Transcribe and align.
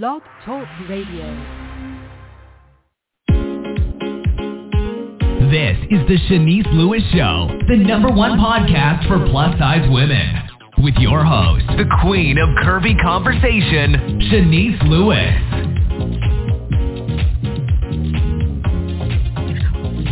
Blog 0.00 0.22
Talk 0.46 0.66
Radio. 0.88 1.26
This 5.50 5.76
is 5.90 6.00
the 6.08 6.16
Shanice 6.30 6.72
Lewis 6.72 7.02
Show, 7.12 7.50
the 7.68 7.76
number 7.76 8.10
one 8.10 8.38
podcast 8.38 9.06
for 9.06 9.22
plus 9.28 9.58
size 9.58 9.86
women. 9.90 10.48
With 10.78 10.94
your 10.94 11.22
host, 11.22 11.66
the 11.76 11.84
queen 12.00 12.38
of 12.38 12.48
curvy 12.64 12.98
conversation, 13.02 14.22
Shanice 14.32 14.82
Lewis. 14.88 15.36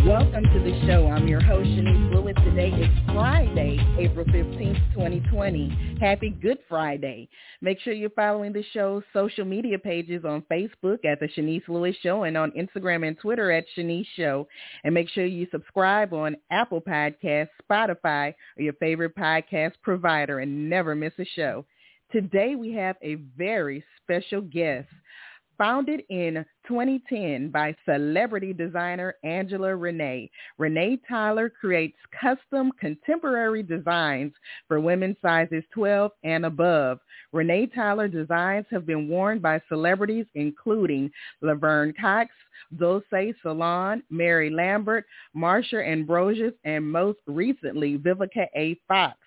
Welcome 0.06 0.44
to 0.44 0.60
the 0.60 0.78
show. 0.86 1.08
I'm 1.08 1.26
your 1.26 1.40
host, 1.40 1.70
Shanice 1.70 2.14
Lewis. 2.14 2.34
Today 2.44 2.68
is 2.68 3.09
Friday, 3.12 3.78
April 3.98 4.24
15th, 4.26 4.92
2020. 4.94 5.98
Happy 6.00 6.30
Good 6.30 6.58
Friday. 6.68 7.28
Make 7.60 7.80
sure 7.80 7.92
you're 7.92 8.10
following 8.10 8.52
the 8.52 8.62
show's 8.72 9.02
social 9.12 9.44
media 9.44 9.78
pages 9.78 10.24
on 10.24 10.44
Facebook 10.50 11.04
at 11.04 11.18
The 11.18 11.26
Shanice 11.26 11.66
Lewis 11.68 11.96
Show 12.02 12.22
and 12.22 12.36
on 12.36 12.52
Instagram 12.52 13.06
and 13.06 13.18
Twitter 13.18 13.50
at 13.50 13.64
Shanice 13.76 14.06
Show. 14.14 14.46
And 14.84 14.94
make 14.94 15.08
sure 15.08 15.26
you 15.26 15.48
subscribe 15.50 16.14
on 16.14 16.36
Apple 16.52 16.80
Podcasts, 16.80 17.48
Spotify, 17.68 18.32
or 18.56 18.62
your 18.62 18.74
favorite 18.74 19.16
podcast 19.16 19.72
provider 19.82 20.38
and 20.38 20.70
never 20.70 20.94
miss 20.94 21.14
a 21.18 21.24
show. 21.24 21.66
Today 22.12 22.54
we 22.54 22.72
have 22.74 22.96
a 23.02 23.16
very 23.36 23.84
special 24.02 24.40
guest 24.40 24.88
founded 25.58 26.02
in 26.08 26.44
2010 26.70 27.50
by 27.50 27.74
celebrity 27.84 28.52
designer 28.52 29.16
Angela 29.24 29.74
Renee. 29.74 30.30
Renee 30.56 31.00
Tyler 31.08 31.50
creates 31.50 31.96
custom 32.18 32.70
contemporary 32.78 33.64
designs 33.64 34.32
for 34.68 34.78
women's 34.78 35.16
sizes 35.20 35.64
12 35.74 36.12
and 36.22 36.46
above. 36.46 37.00
Renee 37.32 37.66
Tyler 37.66 38.06
designs 38.06 38.66
have 38.70 38.86
been 38.86 39.08
worn 39.08 39.40
by 39.40 39.60
celebrities 39.68 40.26
including 40.36 41.10
Laverne 41.42 41.92
Cox, 42.00 42.30
Dulcé 42.76 43.34
Sloan, 43.42 44.04
Mary 44.08 44.48
Lambert, 44.48 45.06
Marsha 45.36 45.84
Ambrosius, 45.84 46.54
and 46.64 46.88
most 46.88 47.18
recently 47.26 47.98
Vivica 47.98 48.46
A. 48.54 48.78
Fox. 48.86 49.18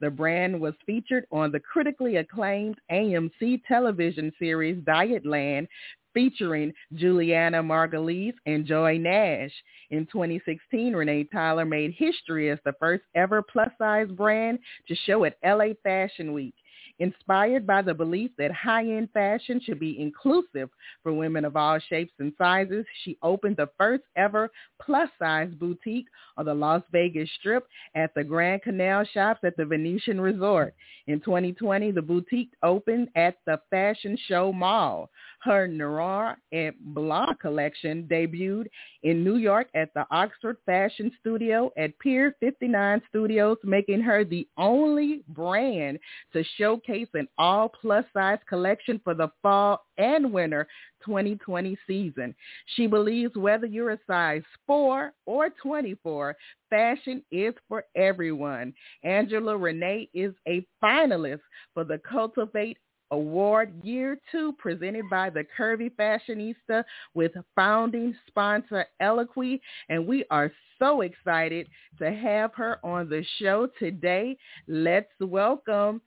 The 0.00 0.10
brand 0.10 0.58
was 0.58 0.72
featured 0.86 1.26
on 1.30 1.52
the 1.52 1.60
critically 1.60 2.16
acclaimed 2.16 2.76
AMC 2.90 3.62
television 3.68 4.32
series 4.38 4.82
Dietland 4.82 5.68
featuring 6.14 6.72
Julianna 6.94 7.62
Margulies 7.62 8.34
and 8.46 8.66
Joy 8.66 8.98
Nash. 8.98 9.52
In 9.90 10.06
2016, 10.06 10.94
Renee 10.94 11.24
Tyler 11.24 11.64
made 11.64 11.92
history 11.92 12.50
as 12.50 12.58
the 12.64 12.74
first 12.80 13.04
ever 13.14 13.42
plus-size 13.42 14.08
brand 14.10 14.58
to 14.88 14.94
show 15.06 15.24
at 15.24 15.38
LA 15.44 15.74
Fashion 15.82 16.32
Week. 16.32 16.54
Inspired 17.00 17.66
by 17.66 17.80
the 17.80 17.94
belief 17.94 18.30
that 18.36 18.52
high-end 18.52 19.08
fashion 19.14 19.58
should 19.64 19.80
be 19.80 19.98
inclusive 19.98 20.68
for 21.02 21.14
women 21.14 21.46
of 21.46 21.56
all 21.56 21.78
shapes 21.88 22.12
and 22.18 22.30
sizes, 22.36 22.84
she 23.02 23.16
opened 23.22 23.56
the 23.56 23.70
first 23.78 24.04
ever 24.16 24.50
plus-size 24.82 25.50
boutique 25.54 26.08
on 26.36 26.44
the 26.44 26.52
Las 26.52 26.82
Vegas 26.92 27.30
Strip 27.38 27.66
at 27.94 28.14
the 28.14 28.22
Grand 28.22 28.60
Canal 28.60 29.06
Shoppes 29.14 29.40
at 29.44 29.56
the 29.56 29.64
Venetian 29.64 30.20
Resort. 30.20 30.74
In 31.06 31.20
2020, 31.20 31.90
the 31.90 32.02
boutique 32.02 32.52
opened 32.62 33.08
at 33.16 33.38
the 33.46 33.58
Fashion 33.70 34.18
Show 34.28 34.52
Mall. 34.52 35.08
Her 35.42 35.66
Noir 35.66 36.36
and 36.52 36.74
Blanc 36.78 37.40
collection 37.40 38.06
debuted 38.10 38.66
in 39.02 39.24
New 39.24 39.36
York 39.36 39.68
at 39.74 39.92
the 39.94 40.06
Oxford 40.10 40.58
Fashion 40.66 41.10
Studio 41.20 41.72
at 41.78 41.98
Pier 41.98 42.36
59 42.40 43.00
Studios, 43.08 43.56
making 43.64 44.02
her 44.02 44.22
the 44.24 44.46
only 44.58 45.24
brand 45.28 45.98
to 46.34 46.44
showcase 46.58 47.08
an 47.14 47.26
all 47.38 47.70
plus 47.70 48.04
size 48.12 48.38
collection 48.48 49.00
for 49.02 49.14
the 49.14 49.30
fall 49.42 49.86
and 49.96 50.30
winter 50.30 50.68
2020 51.06 51.78
season. 51.86 52.34
She 52.76 52.86
believes 52.86 53.34
whether 53.34 53.66
you're 53.66 53.92
a 53.92 53.98
size 54.06 54.42
4 54.66 55.12
or 55.24 55.50
24, 55.62 56.36
fashion 56.68 57.22
is 57.30 57.54
for 57.66 57.84
everyone. 57.96 58.74
Angela 59.02 59.56
Renee 59.56 60.08
is 60.12 60.34
a 60.46 60.66
finalist 60.82 61.40
for 61.72 61.84
the 61.84 61.98
Cultivate 61.98 62.76
Award 63.10 63.72
Year 63.82 64.18
2 64.32 64.54
presented 64.58 65.08
by 65.10 65.30
the 65.30 65.44
Curvy 65.58 65.90
Fashionista 65.98 66.84
with 67.14 67.32
founding 67.54 68.14
sponsor 68.26 68.86
Eloquii. 69.00 69.60
And 69.88 70.06
we 70.06 70.24
are 70.30 70.52
so 70.78 71.02
excited 71.02 71.68
to 71.98 72.12
have 72.12 72.54
her 72.54 72.78
on 72.84 73.08
the 73.08 73.24
show 73.38 73.68
today. 73.78 74.36
Let's 74.68 75.10
welcome 75.20 76.00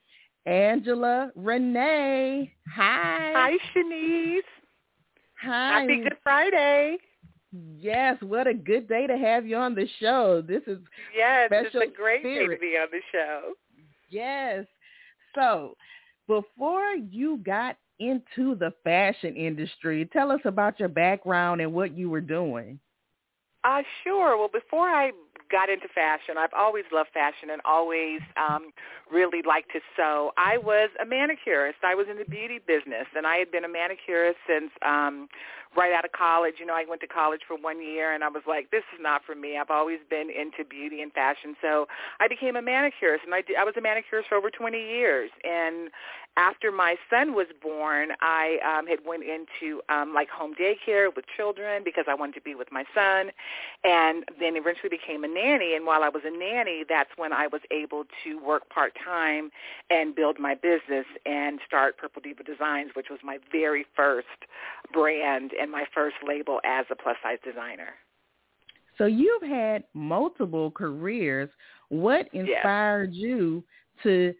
Angela 0.45 1.31
Renee. 1.35 2.51
Hi. 2.75 3.33
Hi, 3.35 3.57
Shanice. 3.75 4.39
Hi. 5.41 5.81
Happy 5.81 6.03
Good 6.03 6.17
Friday. 6.23 6.97
Yes, 7.77 8.17
what 8.21 8.47
a 8.47 8.53
good 8.53 8.87
day 8.87 9.05
to 9.05 9.15
have 9.15 9.45
you 9.45 9.57
on 9.57 9.75
the 9.75 9.87
show. 9.99 10.41
This 10.41 10.63
is 10.65 10.79
yes, 11.15 11.49
it's 11.51 11.75
a 11.75 11.95
great 11.95 12.21
spirit. 12.21 12.47
day 12.47 12.55
to 12.55 12.59
be 12.59 12.77
on 12.77 12.87
the 12.91 13.01
show. 13.11 13.53
Yes. 14.09 14.65
So 15.35 15.75
before 16.27 16.95
you 16.95 17.37
got 17.37 17.77
into 17.99 18.55
the 18.55 18.73
fashion 18.83 19.35
industry, 19.35 20.09
tell 20.11 20.31
us 20.31 20.41
about 20.45 20.79
your 20.79 20.89
background 20.89 21.61
and 21.61 21.73
what 21.73 21.95
you 21.97 22.09
were 22.09 22.21
doing. 22.21 22.79
Uh, 23.63 23.81
sure. 24.03 24.37
Well, 24.37 24.49
before 24.51 24.89
I 24.89 25.11
got 25.49 25.69
into 25.69 25.87
fashion, 25.87 26.35
I've 26.37 26.53
always 26.55 26.85
loved 26.91 27.09
fashion 27.13 27.49
and 27.51 27.61
always 27.65 28.21
um, 28.37 28.71
really 29.11 29.41
liked 29.45 29.71
to 29.73 29.79
sew. 29.95 30.31
I 30.37 30.57
was 30.57 30.89
a 31.01 31.05
manicurist. 31.05 31.79
I 31.83 31.95
was 31.95 32.07
in 32.09 32.17
the 32.17 32.25
beauty 32.25 32.59
business, 32.59 33.07
and 33.15 33.25
I 33.25 33.37
had 33.37 33.51
been 33.51 33.65
a 33.65 33.69
manicurist 33.69 34.37
since 34.47 34.71
um, 34.85 35.27
right 35.75 35.93
out 35.93 36.05
of 36.05 36.11
college. 36.11 36.55
You 36.59 36.65
know, 36.65 36.75
I 36.75 36.85
went 36.87 37.01
to 37.01 37.07
college 37.07 37.41
for 37.47 37.57
one 37.57 37.81
year, 37.81 38.13
and 38.13 38.23
I 38.23 38.29
was 38.29 38.43
like, 38.47 38.71
this 38.71 38.83
is 38.93 38.99
not 39.01 39.21
for 39.25 39.35
me. 39.35 39.57
I've 39.57 39.69
always 39.69 39.99
been 40.09 40.29
into 40.29 40.67
beauty 40.67 41.01
and 41.01 41.11
fashion, 41.13 41.55
so 41.61 41.87
I 42.19 42.27
became 42.27 42.55
a 42.55 42.61
manicurist, 42.61 43.23
and 43.25 43.33
I, 43.33 43.41
did, 43.41 43.57
I 43.57 43.63
was 43.63 43.73
a 43.77 43.81
manicurist 43.81 44.29
for 44.29 44.35
over 44.35 44.49
20 44.49 44.77
years. 44.77 45.29
And 45.43 45.89
after 46.35 46.71
my 46.71 46.95
son 47.09 47.33
was 47.35 47.47
born, 47.61 48.09
I 48.21 48.57
um, 48.65 48.87
had 48.87 48.99
went 49.05 49.23
into 49.23 49.81
um, 49.89 50.13
like 50.13 50.29
home 50.29 50.53
daycare 50.55 51.15
with 51.15 51.25
children 51.37 51.83
because 51.85 52.05
I 52.07 52.15
wanted 52.15 52.35
to 52.35 52.41
be 52.41 52.55
with 52.55 52.71
my 52.71 52.83
son, 52.93 53.31
and 53.83 54.23
then 54.39 54.55
eventually 54.55 54.89
became 54.89 55.23
a 55.23 55.27
nanny. 55.27 55.75
And 55.75 55.85
while 55.85 56.03
I 56.03 56.09
was 56.09 56.23
a 56.25 56.31
nanny, 56.31 56.83
that's 56.87 57.11
when 57.17 57.33
I 57.33 57.47
was 57.47 57.61
able 57.71 58.05
to 58.23 58.43
work 58.43 58.67
part 58.69 58.93
time 59.03 59.51
and 59.89 60.15
build 60.15 60.39
my 60.39 60.55
business 60.55 61.05
and 61.25 61.59
start 61.67 61.97
Purple 61.97 62.21
Diva 62.21 62.43
Designs, 62.43 62.91
which 62.95 63.07
was 63.09 63.19
my 63.23 63.37
very 63.51 63.85
first 63.95 64.27
brand 64.91 65.51
and 65.59 65.71
my 65.71 65.85
first 65.93 66.15
label 66.27 66.59
as 66.65 66.85
a 66.89 66.95
plus 66.95 67.17
size 67.21 67.37
designer. 67.43 67.89
So 68.97 69.05
you've 69.05 69.43
had 69.43 69.83
multiple 69.93 70.71
careers. 70.71 71.49
What 71.89 72.27
inspired 72.33 73.13
yes. 73.13 73.23
you 73.23 73.63
to 74.03 74.33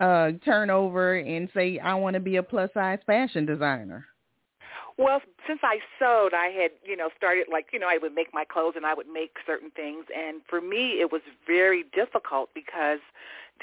uh, 0.00 0.32
turn 0.44 0.70
over 0.70 1.16
and 1.16 1.48
say, 1.54 1.78
I 1.78 1.94
want 1.94 2.14
to 2.14 2.20
be 2.20 2.36
a 2.36 2.42
plus 2.42 2.70
size 2.74 2.98
fashion 3.06 3.46
designer? 3.46 4.06
Well, 4.98 5.22
since 5.46 5.60
I 5.62 5.78
sewed, 5.98 6.34
I 6.34 6.48
had, 6.48 6.72
you 6.84 6.96
know, 6.96 7.08
started 7.16 7.46
like, 7.50 7.68
you 7.72 7.78
know, 7.78 7.88
I 7.88 7.96
would 7.96 8.14
make 8.14 8.34
my 8.34 8.44
clothes 8.44 8.74
and 8.76 8.84
I 8.84 8.92
would 8.92 9.08
make 9.08 9.36
certain 9.46 9.70
things. 9.70 10.04
And 10.14 10.42
for 10.48 10.60
me, 10.60 11.00
it 11.00 11.10
was 11.10 11.22
very 11.46 11.84
difficult 11.94 12.50
because 12.54 12.98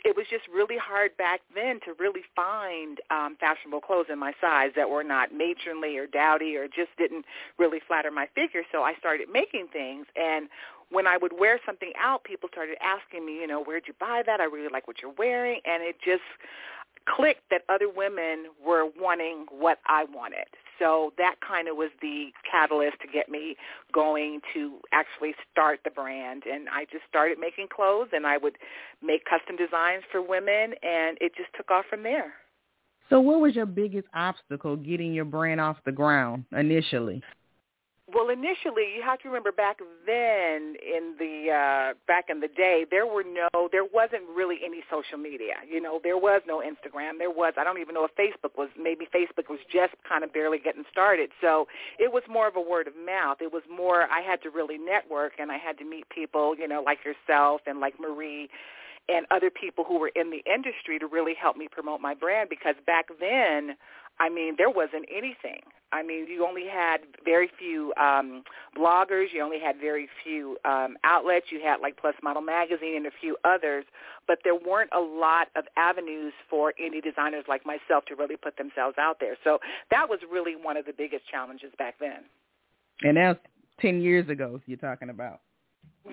it 0.05 0.15
was 0.15 0.25
just 0.29 0.47
really 0.47 0.77
hard 0.77 1.15
back 1.17 1.41
then 1.53 1.79
to 1.85 1.93
really 1.99 2.21
find 2.35 2.99
um, 3.09 3.37
fashionable 3.39 3.81
clothes 3.81 4.07
in 4.11 4.19
my 4.19 4.33
size 4.39 4.71
that 4.75 4.89
were 4.89 5.03
not 5.03 5.33
matronly 5.33 5.97
or 5.97 6.07
dowdy 6.07 6.55
or 6.55 6.67
just 6.67 6.89
didn't 6.97 7.25
really 7.57 7.81
flatter 7.87 8.11
my 8.11 8.27
figure. 8.33 8.63
So 8.71 8.83
I 8.83 8.93
started 8.95 9.29
making 9.31 9.67
things. 9.71 10.05
And 10.15 10.49
when 10.89 11.07
I 11.07 11.17
would 11.17 11.33
wear 11.37 11.59
something 11.65 11.91
out, 11.99 12.23
people 12.23 12.49
started 12.51 12.77
asking 12.81 13.25
me, 13.25 13.41
you 13.41 13.47
know, 13.47 13.63
where'd 13.63 13.83
you 13.87 13.93
buy 13.99 14.23
that? 14.25 14.39
I 14.39 14.45
really 14.45 14.69
like 14.71 14.87
what 14.87 14.97
you're 15.01 15.13
wearing. 15.17 15.59
And 15.65 15.83
it 15.83 15.97
just 16.03 16.21
clicked 17.15 17.49
that 17.49 17.61
other 17.69 17.89
women 17.89 18.45
were 18.65 18.85
wanting 18.99 19.45
what 19.49 19.79
I 19.85 20.05
wanted. 20.13 20.47
So 20.79 21.13
that 21.17 21.35
kind 21.47 21.67
of 21.67 21.75
was 21.75 21.89
the 22.01 22.27
catalyst 22.49 22.97
to 23.01 23.07
get 23.07 23.29
me 23.29 23.55
going 23.93 24.41
to 24.53 24.77
actually 24.91 25.33
start 25.51 25.79
the 25.83 25.89
brand. 25.89 26.43
And 26.45 26.69
I 26.69 26.85
just 26.91 27.05
started 27.09 27.39
making 27.39 27.67
clothes 27.73 28.09
and 28.13 28.27
I 28.27 28.37
would 28.37 28.57
make 29.01 29.25
custom 29.25 29.55
designs 29.55 30.03
for 30.11 30.21
women 30.21 30.73
and 30.83 31.17
it 31.19 31.33
just 31.35 31.49
took 31.55 31.71
off 31.71 31.85
from 31.89 32.03
there. 32.03 32.33
So 33.09 33.21
what 33.21 33.39
was 33.39 33.55
your 33.55 33.65
biggest 33.65 34.07
obstacle 34.13 34.75
getting 34.75 35.13
your 35.13 35.25
brand 35.25 35.61
off 35.61 35.77
the 35.85 35.91
ground 35.93 36.43
initially? 36.51 37.23
Well, 38.13 38.29
initially, 38.29 38.95
you 38.95 39.01
have 39.03 39.19
to 39.19 39.27
remember 39.27 39.51
back 39.51 39.79
then 40.05 40.75
in 40.81 41.15
the 41.19 41.51
uh, 41.51 41.93
back 42.07 42.29
in 42.29 42.39
the 42.39 42.47
day, 42.47 42.85
there 42.89 43.05
were 43.05 43.23
no, 43.23 43.67
there 43.69 43.83
wasn't 43.83 44.23
really 44.33 44.59
any 44.65 44.81
social 44.89 45.17
media. 45.17 45.55
You 45.69 45.81
know, 45.81 45.99
there 46.01 46.17
was 46.17 46.41
no 46.47 46.61
Instagram. 46.61 47.19
There 47.19 47.29
was, 47.29 47.53
I 47.57 47.65
don't 47.65 47.79
even 47.79 47.93
know 47.93 48.05
if 48.05 48.15
Facebook 48.15 48.57
was. 48.57 48.69
Maybe 48.79 49.09
Facebook 49.13 49.49
was 49.49 49.59
just 49.69 49.93
kind 50.07 50.23
of 50.23 50.31
barely 50.31 50.57
getting 50.57 50.85
started. 50.89 51.31
So 51.41 51.67
it 51.99 52.13
was 52.13 52.23
more 52.29 52.47
of 52.47 52.55
a 52.55 52.61
word 52.61 52.87
of 52.87 52.93
mouth. 52.95 53.39
It 53.41 53.51
was 53.51 53.63
more. 53.69 54.03
I 54.03 54.21
had 54.21 54.41
to 54.43 54.49
really 54.51 54.77
network, 54.77 55.33
and 55.37 55.51
I 55.51 55.57
had 55.57 55.77
to 55.79 55.83
meet 55.83 56.07
people, 56.07 56.55
you 56.57 56.67
know, 56.67 56.81
like 56.81 56.99
yourself 57.03 57.59
and 57.67 57.81
like 57.81 57.99
Marie 57.99 58.47
and 59.09 59.25
other 59.31 59.49
people 59.49 59.83
who 59.83 59.99
were 59.99 60.11
in 60.15 60.31
the 60.31 60.43
industry 60.51 60.99
to 60.99 61.07
really 61.07 61.33
help 61.33 61.57
me 61.57 61.67
promote 61.69 62.01
my 62.01 62.13
brand 62.13 62.49
because 62.49 62.75
back 62.85 63.07
then 63.19 63.75
I 64.19 64.29
mean, 64.29 64.55
there 64.57 64.69
wasn't 64.69 65.05
anything. 65.11 65.61
I 65.91 66.03
mean, 66.03 66.27
you 66.27 66.45
only 66.45 66.67
had 66.67 66.99
very 67.23 67.49
few 67.57 67.93
um, 67.95 68.43
bloggers. 68.77 69.27
You 69.33 69.41
only 69.41 69.59
had 69.59 69.77
very 69.79 70.09
few 70.23 70.57
um, 70.65 70.97
outlets. 71.03 71.47
You 71.49 71.61
had 71.61 71.77
like 71.81 71.97
Plus 71.97 72.15
Model 72.21 72.41
Magazine 72.41 72.97
and 72.97 73.05
a 73.05 73.11
few 73.21 73.37
others, 73.45 73.85
but 74.27 74.39
there 74.43 74.55
weren't 74.55 74.89
a 74.93 74.99
lot 74.99 75.47
of 75.55 75.63
avenues 75.77 76.33
for 76.49 76.73
indie 76.81 77.01
designers 77.01 77.45
like 77.47 77.65
myself 77.65 78.05
to 78.07 78.15
really 78.15 78.35
put 78.35 78.57
themselves 78.57 78.97
out 78.99 79.17
there. 79.19 79.37
So 79.43 79.59
that 79.91 80.09
was 80.09 80.19
really 80.29 80.55
one 80.55 80.75
of 80.75 80.85
the 80.85 80.93
biggest 80.93 81.27
challenges 81.29 81.71
back 81.77 81.95
then. 81.99 82.25
And 83.03 83.15
that's 83.15 83.39
10 83.79 84.01
years 84.01 84.27
ago 84.29 84.59
you're 84.65 84.77
talking 84.77 85.09
about. 85.09 85.39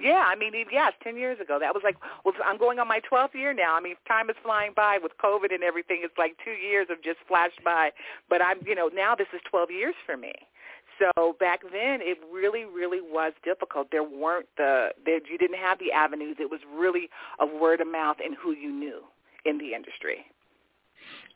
Yeah, 0.00 0.24
I 0.26 0.36
mean, 0.36 0.52
yes, 0.70 0.92
ten 1.02 1.16
years 1.16 1.38
ago. 1.40 1.58
That 1.60 1.74
was 1.74 1.82
like, 1.84 1.96
well, 2.24 2.34
I'm 2.44 2.58
going 2.58 2.78
on 2.78 2.88
my 2.88 3.00
12th 3.10 3.34
year 3.34 3.54
now. 3.54 3.74
I 3.74 3.80
mean, 3.80 3.96
time 4.08 4.30
is 4.30 4.36
flying 4.42 4.72
by 4.74 4.98
with 5.02 5.12
COVID 5.22 5.52
and 5.52 5.62
everything. 5.62 6.02
It's 6.04 6.18
like 6.18 6.36
two 6.44 6.52
years 6.52 6.86
have 6.90 7.02
just 7.02 7.18
flashed 7.28 7.62
by. 7.64 7.90
But 8.28 8.42
I'm, 8.42 8.58
you 8.66 8.74
know, 8.74 8.90
now 8.92 9.14
this 9.14 9.28
is 9.32 9.40
12 9.50 9.70
years 9.70 9.94
for 10.06 10.16
me. 10.16 10.32
So 10.98 11.36
back 11.40 11.62
then, 11.62 11.98
it 12.00 12.18
really, 12.32 12.64
really 12.64 13.00
was 13.00 13.32
difficult. 13.44 13.88
There 13.90 14.04
weren't 14.04 14.46
the, 14.56 14.88
there, 15.04 15.20
you 15.30 15.38
didn't 15.38 15.58
have 15.58 15.78
the 15.78 15.92
avenues. 15.92 16.36
It 16.38 16.50
was 16.50 16.60
really 16.72 17.08
of 17.40 17.48
word 17.60 17.80
of 17.80 17.88
mouth 17.88 18.16
and 18.24 18.36
who 18.40 18.52
you 18.52 18.70
knew 18.70 19.00
in 19.44 19.58
the 19.58 19.74
industry. 19.74 20.24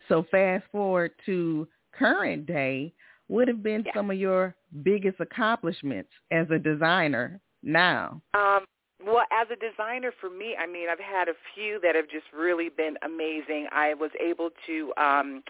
So 0.08 0.24
fast 0.30 0.64
forward 0.70 1.12
to 1.26 1.66
current 1.92 2.46
day, 2.46 2.92
what 3.26 3.48
have 3.48 3.62
been 3.62 3.82
yeah. 3.84 3.92
some 3.94 4.10
of 4.10 4.16
your 4.16 4.54
biggest 4.82 5.20
accomplishments 5.20 6.10
as 6.30 6.46
a 6.50 6.58
designer 6.58 7.40
now? 7.62 8.20
Um, 8.34 8.64
well, 9.04 9.24
as 9.30 9.46
a 9.52 9.56
designer, 9.56 10.12
for 10.20 10.28
me, 10.28 10.56
I 10.58 10.66
mean, 10.66 10.88
I've 10.90 10.98
had 10.98 11.28
a 11.28 11.34
few 11.54 11.78
that 11.82 11.94
have 11.94 12.08
just 12.08 12.26
really 12.36 12.68
been 12.68 12.96
amazing. 13.02 13.68
I 13.70 13.94
was 13.94 14.10
able 14.20 14.50
to 14.66 14.92
um, 14.96 15.42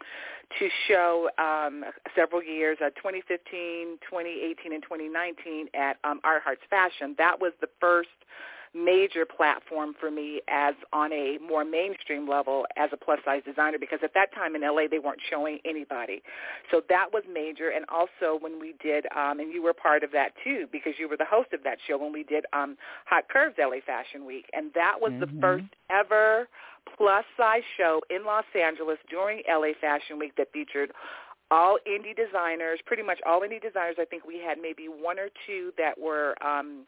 to 0.59 0.69
show 0.87 1.31
um, 1.39 1.85
several 2.15 2.43
years, 2.43 2.79
uh, 2.81 2.91
2015, 2.91 3.99
2018, 4.03 4.73
and 4.73 4.83
2019 4.83 5.69
at 5.75 5.97
um, 6.05 6.21
Art 6.25 6.43
Hearts 6.43 6.61
Fashion. 6.69 7.15
That 7.17 7.41
was 7.41 7.53
the 7.61 7.69
first 7.81 8.09
major 8.85 9.25
platform 9.25 9.95
for 9.99 10.11
me 10.11 10.41
as 10.49 10.75
on 10.93 11.13
a 11.13 11.39
more 11.39 11.65
mainstream 11.65 12.29
level 12.29 12.67
as 12.77 12.91
a 12.93 12.97
plus 12.97 13.19
size 13.25 13.43
designer 13.45 13.79
because 13.79 13.99
at 14.03 14.15
that 14.15 14.33
time 14.35 14.55
in 14.55 14.63
LA 14.63 14.83
they 14.91 14.99
weren't 14.99 15.21
showing 15.31 15.59
anybody. 15.65 16.23
So 16.71 16.83
that 16.89 17.07
was 17.13 17.23
major 17.33 17.71
and 17.71 17.85
also 17.89 18.39
when 18.41 18.61
we 18.61 18.75
did 18.83 19.07
um 19.17 19.41
and 19.41 19.53
you 19.53 19.63
were 19.63 19.75
part 19.75 20.03
of 20.03 20.13
that 20.13 20.33
too 20.45 20.67
because 20.71 20.95
you 20.99 21.09
were 21.09 21.17
the 21.17 21.25
host 21.25 21.53
of 21.53 21.63
that 21.65 21.79
show 21.87 21.99
when 21.99 22.13
we 22.13 22.23
did 22.25 22.45
um 22.53 22.77
Hot 23.07 23.25
Curves 23.29 23.57
LA 23.59 23.79
Fashion 23.85 24.25
Week 24.25 24.47
and 24.53 24.71
that 24.75 24.97
was 25.01 25.13
mm-hmm. 25.13 25.35
the 25.35 25.41
first 25.41 25.65
ever 25.91 26.49
plus 26.97 27.25
size 27.37 27.63
show 27.77 28.01
in 28.11 28.25
Los 28.25 28.45
Angeles 28.55 28.99
during 29.11 29.43
LA 29.49 29.73
Fashion 29.81 30.19
Week 30.19 30.35
that 30.37 30.49
featured 30.53 30.93
all 31.51 31.79
indie 31.89 32.15
designers, 32.15 32.79
pretty 32.85 33.03
much 33.03 33.19
all 33.27 33.41
indie 33.41 33.61
designers. 33.61 33.97
I 33.99 34.05
think 34.05 34.27
we 34.27 34.39
had 34.39 34.59
maybe 34.61 34.87
one 34.87 35.19
or 35.19 35.29
two 35.47 35.73
that 35.79 35.99
were 35.99 36.35
um 36.45 36.85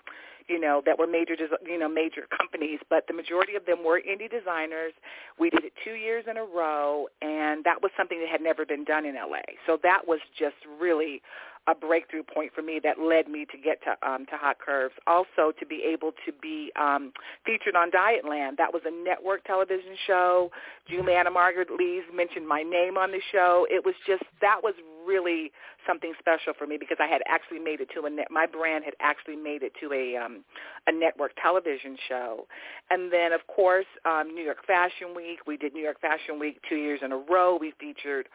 you 0.50 0.61
know, 0.61 0.82
that 0.85 0.99
were 0.99 1.06
major, 1.06 1.35
you 1.64 1.79
know, 1.79 1.88
major 1.88 2.26
companies, 2.38 2.81
but 2.91 3.06
the 3.06 3.14
majority 3.14 3.55
of 3.55 3.64
them 3.64 3.85
were 3.85 4.00
indie 4.00 4.31
designers. 4.31 4.93
We 5.38 5.49
did 5.49 5.64
it 5.64 5.73
two 5.85 5.94
years 5.94 6.25
in 6.29 6.37
a 6.37 6.44
row, 6.44 7.06
and 7.23 7.64
that 7.64 7.81
was 7.81 7.93
something 7.97 8.19
that 8.19 8.29
had 8.29 8.43
never 8.43 8.67
been 8.67 8.85
done 8.85 9.06
in 9.06 9.14
LA. 9.14 9.47
So 9.67 9.79
that 9.85 10.06
was 10.06 10.19
just 10.37 10.56
really 10.81 11.23
a 11.69 11.75
breakthrough 11.75 12.23
point 12.23 12.50
for 12.55 12.62
me 12.62 12.81
that 12.82 12.99
led 12.99 13.29
me 13.29 13.44
to 13.44 13.58
get 13.58 13.79
to 13.85 13.94
um, 14.08 14.25
to 14.26 14.37
Hot 14.37 14.56
Curves. 14.58 14.94
Also, 15.06 15.52
to 15.58 15.67
be 15.67 15.85
able 15.87 16.12
to 16.26 16.32
be 16.41 16.73
um, 16.75 17.12
featured 17.44 17.76
on 17.76 17.91
Dietland. 17.91 18.56
That 18.56 18.73
was 18.73 18.82
a 18.87 18.91
network 18.91 19.44
television 19.44 19.94
show. 20.06 20.50
Julianna 20.88 21.31
Margulies 21.31 22.02
mentioned 22.14 22.49
my 22.49 22.62
name 22.62 22.97
on 22.97 23.12
the 23.12 23.20
show. 23.31 23.67
It 23.70 23.85
was 23.85 23.94
just 24.06 24.25
that 24.41 24.61
was 24.62 24.75
really 25.11 25.51
something 25.87 26.12
special 26.19 26.53
for 26.57 26.67
me 26.67 26.77
because 26.79 26.99
I 27.01 27.07
had 27.07 27.23
actually 27.27 27.59
made 27.59 27.81
it 27.81 27.89
to 27.95 28.07
a 28.07 28.11
net. 28.11 28.29
My 28.31 28.47
brand 28.47 28.85
had 28.85 28.95
actually 29.01 29.37
made 29.37 29.62
it 29.62 29.73
to 29.81 29.93
a 29.93 30.17
um, 30.17 30.45
a 30.87 30.93
network 30.93 31.33
television 31.43 31.97
show, 32.09 32.47
and 32.91 33.12
then 33.12 33.33
of 33.33 33.41
course 33.49 33.91
um, 34.05 34.35
New 34.35 34.45
York 34.45 34.65
Fashion 34.67 35.09
Week. 35.15 35.41
We 35.47 35.57
did 35.57 35.75
New 35.75 35.83
York 35.83 36.01
Fashion 36.01 36.39
Week 36.39 36.61
two 36.69 36.77
years 36.77 37.01
in 37.03 37.12
a 37.12 37.19
row. 37.19 37.59
We 37.61 37.73
featured 37.81 38.29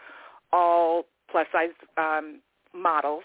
all 0.52 1.06
plus 1.32 1.48
size 1.52 1.70
um, 1.98 2.42
models, 2.74 3.24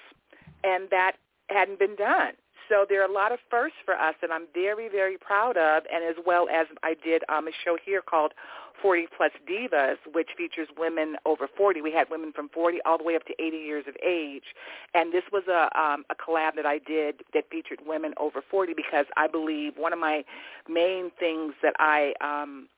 and 0.64 0.88
that 0.90 1.12
hadn't 1.48 1.78
been 1.78 1.96
done. 1.96 2.32
So 2.70 2.86
there 2.88 3.02
are 3.02 3.10
a 3.10 3.12
lot 3.12 3.32
of 3.32 3.40
firsts 3.50 3.78
for 3.84 3.94
us 3.94 4.14
that 4.22 4.30
I'm 4.30 4.46
very, 4.54 4.88
very 4.88 5.18
proud 5.18 5.56
of, 5.56 5.82
and 5.92 6.04
as 6.04 6.14
well 6.24 6.48
as 6.48 6.66
I 6.84 6.94
did 7.04 7.22
um, 7.28 7.48
a 7.48 7.50
show 7.64 7.76
here 7.84 8.00
called 8.00 8.32
40 8.80 9.08
Plus 9.16 9.32
Divas, 9.48 9.96
which 10.12 10.28
features 10.36 10.68
women 10.78 11.16
over 11.24 11.48
40. 11.56 11.82
We 11.82 11.92
had 11.92 12.08
women 12.10 12.32
from 12.32 12.48
40 12.48 12.78
all 12.84 12.98
the 12.98 13.04
way 13.04 13.16
up 13.16 13.24
to 13.26 13.34
80 13.42 13.56
years 13.56 13.84
of 13.88 13.94
age, 14.04 14.54
and 14.94 15.12
this 15.12 15.24
was 15.32 15.44
a, 15.48 15.68
um, 15.78 16.04
a 16.10 16.14
collab 16.14 16.56
that 16.56 16.66
I 16.66 16.78
did 16.78 17.22
that 17.34 17.44
featured 17.50 17.80
women 17.86 18.14
over 18.18 18.42
40 18.48 18.74
because 18.74 19.06
I 19.16 19.26
believe 19.26 19.74
one 19.76 19.92
of 19.92 19.98
my 19.98 20.24
main 20.68 21.10
things 21.18 21.54
that 21.62 21.74
I 21.78 22.14
um, 22.20 22.68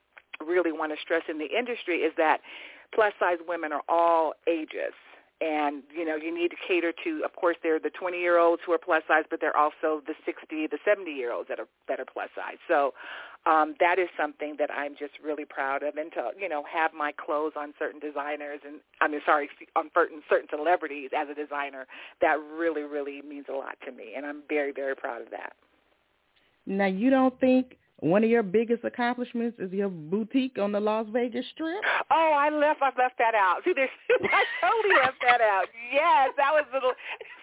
really 0.45 0.71
want 0.71 0.91
to 0.93 0.97
stress 1.01 1.23
in 1.29 1.37
the 1.37 1.47
industry 1.57 1.97
is 1.97 2.13
that 2.17 2.41
plus 2.93 3.13
size 3.19 3.37
women 3.47 3.71
are 3.71 3.83
all 3.87 4.33
ages. 4.47 4.93
And 5.41 5.83
you 5.93 6.05
know 6.05 6.15
you 6.15 6.33
need 6.33 6.51
to 6.51 6.57
cater 6.65 6.93
to 7.03 7.21
of 7.25 7.35
course 7.35 7.57
there 7.63 7.75
are 7.75 7.79
the 7.79 7.89
20 7.89 8.17
year 8.17 8.37
olds 8.37 8.61
who 8.65 8.71
are 8.71 8.77
plus 8.77 9.03
size 9.09 9.25
but 9.29 9.41
there 9.41 9.53
are 9.57 9.65
also 9.65 10.01
the 10.07 10.13
60 10.25 10.67
the 10.67 10.77
70 10.85 11.11
year 11.11 11.33
olds 11.33 11.49
that 11.49 11.59
are 11.59 11.67
that 11.89 11.99
are 11.99 12.05
plus 12.05 12.29
size. 12.33 12.57
So 12.67 12.93
um 13.45 13.75
that 13.79 13.99
is 13.99 14.07
something 14.17 14.55
that 14.59 14.69
I'm 14.71 14.95
just 14.97 15.13
really 15.23 15.45
proud 15.45 15.83
of 15.83 15.95
and 15.95 16.11
to 16.13 16.31
you 16.39 16.49
know 16.49 16.63
have 16.71 16.93
my 16.93 17.11
clothes 17.11 17.53
on 17.57 17.73
certain 17.77 17.99
designers 17.99 18.59
and 18.65 18.79
I 19.01 19.07
mean 19.07 19.21
sorry 19.25 19.49
on 19.75 19.89
certain 19.93 20.21
certain 20.29 20.47
celebrities 20.49 21.11
as 21.15 21.27
a 21.29 21.35
designer 21.35 21.87
that 22.21 22.37
really 22.57 22.83
really 22.83 23.21
means 23.21 23.45
a 23.49 23.53
lot 23.53 23.77
to 23.85 23.91
me 23.91 24.13
and 24.15 24.25
I'm 24.25 24.43
very 24.47 24.71
very 24.71 24.95
proud 24.95 25.21
of 25.21 25.29
that. 25.31 25.53
Now 26.65 26.87
you 26.87 27.09
don't 27.09 27.37
think 27.39 27.77
one 28.03 28.21
of 28.21 28.29
your 28.29 28.43
biggest 28.43 28.83
accomplishments 28.83 29.57
is 29.59 29.71
your 29.71 29.87
boutique 29.87 30.59
on 30.59 30.73
the 30.73 30.79
Las 30.79 31.07
Vegas 31.13 31.45
Strip. 31.53 31.81
Oh, 32.11 32.33
I 32.35 32.49
left. 32.49 32.81
I 32.81 32.91
left 32.99 33.17
that 33.17 33.33
out. 33.33 33.61
See, 33.63 33.71
there's, 33.73 33.89
I 34.11 34.43
totally 34.59 34.95
left 35.01 35.21
that 35.21 35.39
out. 35.39 35.67
Yes, 35.91 36.31
that 36.35 36.51
was 36.51 36.65
a 36.71 36.75
little. 36.75 36.91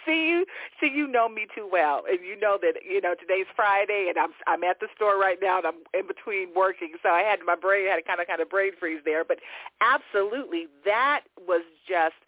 See 0.04 0.28
you. 0.28 0.44
See, 0.78 0.92
you 0.94 1.08
know 1.08 1.30
me 1.30 1.46
too 1.56 1.66
well, 1.70 2.04
and 2.06 2.18
you 2.20 2.38
know 2.38 2.58
that 2.60 2.74
you 2.84 3.00
know 3.00 3.14
today's 3.14 3.46
Friday, 3.56 4.08
and 4.10 4.18
I'm 4.18 4.32
I'm 4.46 4.62
at 4.64 4.80
the 4.80 4.88
store 4.94 5.18
right 5.18 5.38
now, 5.40 5.58
and 5.58 5.66
I'm 5.66 5.80
in 5.98 6.06
between 6.06 6.48
working, 6.54 6.92
so 7.02 7.08
I 7.08 7.20
had 7.20 7.40
my 7.44 7.56
brain 7.56 7.88
had 7.88 7.98
a 7.98 8.02
kind 8.02 8.20
of 8.20 8.26
kind 8.26 8.40
of 8.40 8.50
brain 8.50 8.72
freeze 8.78 9.00
there. 9.04 9.24
But 9.24 9.38
absolutely, 9.80 10.66
that 10.84 11.22
was 11.48 11.64
just 11.88 12.20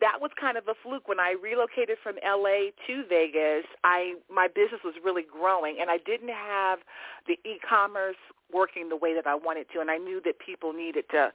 that 0.00 0.20
was 0.20 0.30
kind 0.40 0.56
of 0.56 0.68
a 0.68 0.74
fluke 0.82 1.08
when 1.08 1.20
I 1.20 1.34
relocated 1.40 1.98
from 2.02 2.16
LA 2.24 2.72
to 2.86 3.04
Vegas. 3.08 3.64
I 3.84 4.14
my 4.32 4.48
business 4.48 4.80
was 4.84 4.94
really 5.04 5.24
growing 5.30 5.76
and 5.80 5.90
I 5.90 5.98
didn't 5.98 6.30
have 6.30 6.80
the 7.26 7.38
e-commerce 7.48 8.16
working 8.52 8.88
the 8.88 8.96
way 8.96 9.14
that 9.14 9.26
I 9.26 9.34
wanted 9.34 9.66
to 9.74 9.80
and 9.80 9.90
I 9.90 9.98
knew 9.98 10.20
that 10.24 10.38
people 10.38 10.72
needed 10.72 11.04
to 11.10 11.32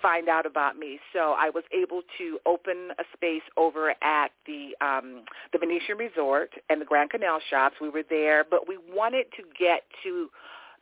find 0.00 0.28
out 0.28 0.46
about 0.46 0.76
me. 0.76 1.00
So 1.12 1.34
I 1.36 1.50
was 1.50 1.64
able 1.72 2.02
to 2.18 2.38
open 2.46 2.90
a 2.98 3.04
space 3.14 3.42
over 3.56 3.94
at 4.02 4.30
the 4.46 4.74
um 4.80 5.24
the 5.52 5.58
Venetian 5.58 5.96
Resort 5.96 6.50
and 6.70 6.80
the 6.80 6.84
Grand 6.84 7.10
Canal 7.10 7.40
Shoppes. 7.50 7.76
We 7.80 7.88
were 7.88 8.04
there, 8.08 8.44
but 8.48 8.68
we 8.68 8.78
wanted 8.92 9.26
to 9.36 9.42
get 9.58 9.82
to 10.04 10.28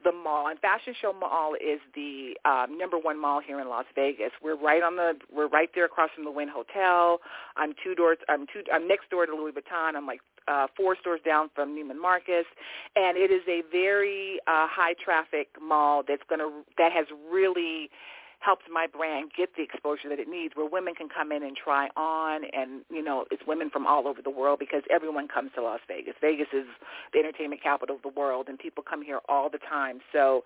the 0.07 0.13
mall. 0.13 0.47
And 0.47 0.59
Fashion 0.61 0.95
Show 1.03 1.13
Mall 1.13 1.55
is 1.55 1.81
the 1.95 2.35
um, 2.49 2.79
number 2.79 2.97
one 2.97 3.21
mall 3.21 3.41
here 3.45 3.61
in 3.61 3.69
Las 3.69 3.85
Vegas. 3.95 4.31
We're 4.43 4.57
right 4.57 4.83
on 4.83 4.95
the 4.97 5.15
we're 5.35 5.49
right 5.49 5.69
there 5.75 5.85
across 5.85 6.11
from 6.15 6.25
the 6.25 6.31
Wynn 6.31 6.49
Hotel. 6.49 7.19
I'm 7.57 7.75
two 7.83 7.95
doors. 7.95 8.19
I'm 8.29 8.47
two. 8.47 8.63
I'm 8.73 8.87
next 8.87 9.11
door 9.11 9.27
to 9.27 9.35
Louis 9.35 9.53
Vuitton. 9.53 9.97
I'm 9.97 10.07
like 10.07 10.21
uh, 10.47 10.69
four 10.77 10.97
stores 11.01 11.21
down 11.25 11.51
from 11.55 11.77
Neiman 11.77 12.01
Marcus, 12.01 12.47
and 12.95 13.19
it 13.19 13.33
is 13.33 13.43
a 13.49 13.63
very 13.73 14.39
uh, 14.47 14.69
high 14.71 14.95
traffic 15.05 15.49
mall 15.61 16.05
that's 16.07 16.23
gonna 16.31 16.63
that 16.79 16.93
has 16.93 17.07
really 17.31 17.91
helps 18.41 18.65
my 18.73 18.87
brand 18.87 19.31
get 19.37 19.51
the 19.57 19.63
exposure 19.63 20.09
that 20.09 20.19
it 20.19 20.29
needs 20.29 20.55
where 20.55 20.69
women 20.69 20.95
can 20.95 21.09
come 21.09 21.33
in 21.33 21.43
and 21.43 21.57
try 21.57 21.89
on 21.97 22.43
and 22.53 22.83
you 22.91 23.03
know 23.03 23.25
it's 23.31 23.43
women 23.47 23.71
from 23.71 23.87
all 23.87 24.07
over 24.07 24.23
the 24.23 24.31
world 24.31 24.59
because 24.59 24.83
everyone 24.91 25.27
comes 25.29 25.51
to 25.55 25.63
Las 25.63 25.81
Vegas. 25.89 26.15
Vegas 26.21 26.49
is 26.53 26.67
the 27.13 27.19
entertainment 27.19 27.63
capital 27.63 27.97
of 27.97 28.03
the 28.03 28.09
world 28.09 28.47
and 28.49 28.59
people 28.59 28.85
come 28.89 29.03
here 29.03 29.21
all 29.29 29.49
the 29.51 29.59
time. 29.59 30.01
So 30.13 30.45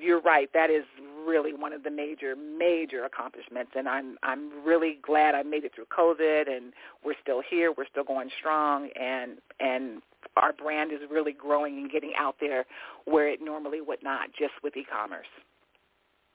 you're 0.00 0.20
right, 0.20 0.48
that 0.54 0.70
is 0.70 0.84
really 1.26 1.52
one 1.52 1.72
of 1.72 1.82
the 1.82 1.90
major 1.90 2.34
major 2.36 3.04
accomplishments 3.04 3.72
and 3.76 3.88
I'm 3.88 4.16
I'm 4.22 4.64
really 4.64 4.98
glad 5.02 5.34
I 5.34 5.42
made 5.42 5.64
it 5.64 5.72
through 5.74 5.86
COVID 5.96 6.48
and 6.48 6.72
we're 7.04 7.14
still 7.22 7.42
here, 7.48 7.72
we're 7.76 7.86
still 7.90 8.04
going 8.04 8.30
strong 8.38 8.88
and 8.98 9.38
and 9.60 10.02
our 10.36 10.52
brand 10.52 10.92
is 10.92 11.00
really 11.10 11.32
growing 11.32 11.78
and 11.78 11.90
getting 11.90 12.12
out 12.16 12.36
there 12.40 12.64
where 13.04 13.28
it 13.28 13.40
normally 13.42 13.80
would 13.80 14.02
not 14.02 14.28
just 14.38 14.52
with 14.62 14.76
e-commerce. 14.76 15.26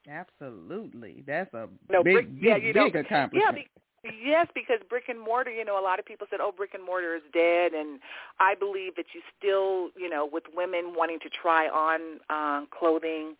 Absolutely, 0.08 1.22
that's 1.26 1.52
a 1.54 1.68
no, 1.90 2.02
big, 2.02 2.14
brick, 2.14 2.34
big, 2.34 2.42
yeah, 2.42 2.56
you 2.56 2.72
big 2.72 2.94
know, 2.94 3.00
accomplishment. 3.00 3.56
Yeah, 3.56 4.10
be, 4.10 4.10
yes, 4.24 4.46
because 4.54 4.78
brick 4.88 5.04
and 5.08 5.20
mortar. 5.20 5.50
You 5.50 5.64
know, 5.64 5.78
a 5.78 5.84
lot 5.84 5.98
of 5.98 6.06
people 6.06 6.26
said, 6.30 6.40
"Oh, 6.40 6.52
brick 6.52 6.72
and 6.74 6.84
mortar 6.84 7.14
is 7.14 7.22
dead," 7.32 7.72
and 7.72 8.00
I 8.40 8.54
believe 8.54 8.96
that 8.96 9.06
you 9.14 9.20
still, 9.38 9.90
you 10.00 10.08
know, 10.08 10.28
with 10.30 10.44
women 10.54 10.94
wanting 10.96 11.18
to 11.20 11.28
try 11.28 11.68
on 11.68 12.20
uh, 12.30 12.66
clothing, 12.70 13.36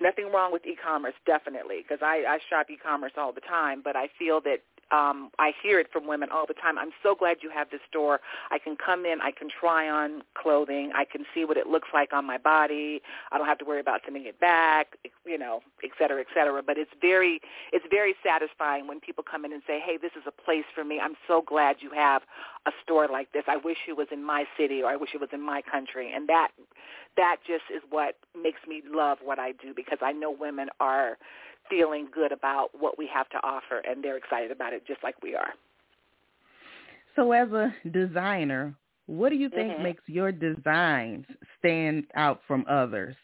nothing 0.00 0.32
wrong 0.32 0.52
with 0.52 0.64
e-commerce, 0.64 1.14
definitely, 1.26 1.82
because 1.82 1.98
I, 2.02 2.24
I 2.26 2.38
shop 2.48 2.70
e-commerce 2.70 3.12
all 3.16 3.32
the 3.32 3.42
time. 3.42 3.82
But 3.84 3.96
I 3.96 4.08
feel 4.18 4.40
that 4.42 4.60
um, 4.90 5.30
I 5.38 5.52
hear 5.62 5.80
it 5.80 5.88
from 5.92 6.06
women 6.06 6.28
all 6.32 6.46
the 6.46 6.54
time. 6.54 6.78
I'm 6.78 6.92
so 7.02 7.14
glad 7.14 7.38
you 7.42 7.50
have 7.50 7.70
this 7.70 7.80
store. 7.88 8.20
I 8.50 8.58
can 8.58 8.76
come 8.76 9.04
in, 9.04 9.20
I 9.20 9.32
can 9.32 9.48
try 9.48 9.88
on 9.88 10.22
clothing, 10.34 10.92
I 10.94 11.04
can 11.04 11.24
see 11.34 11.44
what 11.44 11.56
it 11.56 11.66
looks 11.66 11.88
like 11.92 12.12
on 12.12 12.24
my 12.24 12.38
body. 12.38 13.02
I 13.32 13.38
don't 13.38 13.46
have 13.46 13.58
to 13.58 13.64
worry 13.64 13.80
about 13.80 14.02
sending 14.04 14.26
it 14.26 14.38
back, 14.38 14.96
you 15.24 15.38
know, 15.38 15.60
et 15.82 15.90
cetera, 15.98 16.20
et 16.20 16.26
cetera. 16.34 16.62
But 16.62 16.78
it's 16.78 16.90
very, 17.00 17.40
it's 17.72 17.84
very 17.90 18.14
satisfying 18.24 18.86
when 18.86 19.00
people 19.00 19.24
come 19.28 19.44
in 19.44 19.52
and 19.52 19.62
say, 19.66 19.80
"Hey, 19.80 19.96
this 19.96 20.12
is 20.16 20.22
a 20.26 20.30
place 20.30 20.64
for 20.74 20.84
me. 20.84 21.00
I'm 21.00 21.16
so 21.26 21.42
glad 21.42 21.76
you 21.80 21.90
have 21.90 22.22
a 22.66 22.72
store 22.82 23.08
like 23.08 23.32
this. 23.32 23.44
I 23.48 23.56
wish 23.56 23.78
it 23.88 23.96
was 23.96 24.08
in 24.12 24.22
my 24.24 24.44
city, 24.56 24.82
or 24.82 24.90
I 24.90 24.96
wish 24.96 25.10
it 25.14 25.20
was 25.20 25.30
in 25.32 25.40
my 25.40 25.62
country." 25.62 26.12
And 26.14 26.28
that, 26.28 26.48
that 27.16 27.36
just 27.46 27.64
is 27.74 27.82
what 27.90 28.16
makes 28.40 28.60
me 28.68 28.82
love 28.88 29.18
what 29.22 29.38
I 29.38 29.52
do 29.52 29.74
because 29.74 29.98
I 30.00 30.12
know 30.12 30.30
women 30.30 30.68
are 30.80 31.18
feeling 31.68 32.08
good 32.12 32.32
about 32.32 32.70
what 32.78 32.98
we 32.98 33.08
have 33.12 33.28
to 33.30 33.38
offer, 33.38 33.82
and 33.88 34.02
they're 34.02 34.16
excited 34.16 34.50
about 34.50 34.72
it 34.72 34.86
just 34.86 35.02
like 35.02 35.20
we 35.22 35.34
are. 35.34 35.52
So 37.14 37.32
as 37.32 37.50
a 37.52 37.74
designer, 37.90 38.74
what 39.06 39.30
do 39.30 39.36
you 39.36 39.48
think 39.48 39.72
mm-hmm. 39.72 39.82
makes 39.82 40.02
your 40.06 40.32
designs 40.32 41.24
stand 41.58 42.04
out 42.14 42.40
from 42.46 42.64
others? 42.68 43.16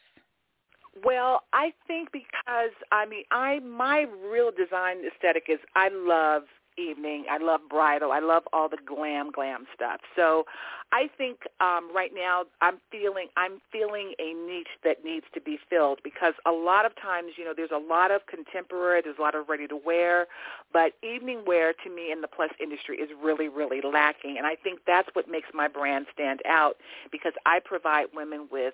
Well, 1.03 1.43
I 1.53 1.73
think 1.87 2.11
because 2.11 2.71
I 2.91 3.05
mean, 3.05 3.23
I 3.31 3.59
my 3.59 4.05
real 4.31 4.51
design 4.51 4.97
aesthetic 5.05 5.45
is 5.49 5.59
I 5.75 5.89
love 5.91 6.43
evening. 6.77 7.25
I 7.29 7.37
love 7.37 7.61
bridal. 7.69 8.11
I 8.11 8.19
love 8.19 8.43
all 8.53 8.69
the 8.69 8.77
glam 8.85 9.31
glam 9.31 9.65
stuff. 9.73 9.99
So 10.15 10.45
I 10.91 11.09
think 11.17 11.39
um 11.59 11.89
right 11.93 12.11
now 12.13 12.43
I'm 12.61 12.77
feeling 12.91 13.27
I'm 13.37 13.61
feeling 13.71 14.13
a 14.19 14.33
niche 14.33 14.75
that 14.83 15.03
needs 15.03 15.25
to 15.33 15.41
be 15.41 15.59
filled 15.69 15.99
because 16.03 16.33
a 16.45 16.51
lot 16.51 16.85
of 16.85 16.95
times, 16.95 17.33
you 17.37 17.45
know, 17.45 17.53
there's 17.55 17.71
a 17.71 17.77
lot 17.77 18.11
of 18.11 18.25
contemporary, 18.27 19.01
there's 19.03 19.17
a 19.19 19.21
lot 19.21 19.35
of 19.35 19.49
ready 19.49 19.67
to 19.67 19.77
wear, 19.77 20.27
but 20.71 20.93
evening 21.03 21.43
wear 21.45 21.73
to 21.83 21.89
me 21.89 22.11
in 22.11 22.21
the 22.21 22.27
plus 22.27 22.51
industry 22.61 22.97
is 22.97 23.09
really 23.21 23.49
really 23.49 23.81
lacking 23.81 24.37
and 24.37 24.45
I 24.47 24.55
think 24.55 24.79
that's 24.85 25.09
what 25.13 25.29
makes 25.29 25.49
my 25.53 25.67
brand 25.67 26.07
stand 26.13 26.41
out 26.47 26.77
because 27.11 27.33
I 27.45 27.59
provide 27.59 28.07
women 28.13 28.47
with 28.51 28.73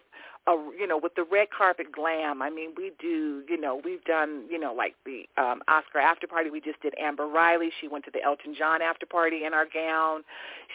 a 0.49 0.71
you 0.77 0.87
know 0.87 0.97
with 0.97 1.15
the 1.15 1.23
red 1.23 1.47
carpet 1.55 1.91
glam. 1.91 2.41
I 2.41 2.49
mean, 2.49 2.71
we 2.75 2.91
do 2.99 3.43
you 3.47 3.59
know 3.59 3.81
we've 3.83 4.03
done 4.03 4.45
you 4.49 4.59
know 4.59 4.73
like 4.73 4.95
the 5.05 5.23
um, 5.37 5.61
Oscar 5.67 5.99
after 5.99 6.27
party. 6.27 6.49
We 6.49 6.59
just 6.59 6.81
did 6.81 6.93
Amber 6.99 7.27
Riley. 7.27 7.71
She 7.79 7.87
went 7.87 8.05
to 8.05 8.11
the 8.11 8.23
Elton 8.23 8.55
John 8.57 8.81
after 8.81 9.05
party 9.05 9.45
in 9.45 9.53
our 9.53 9.65
gown. 9.71 10.23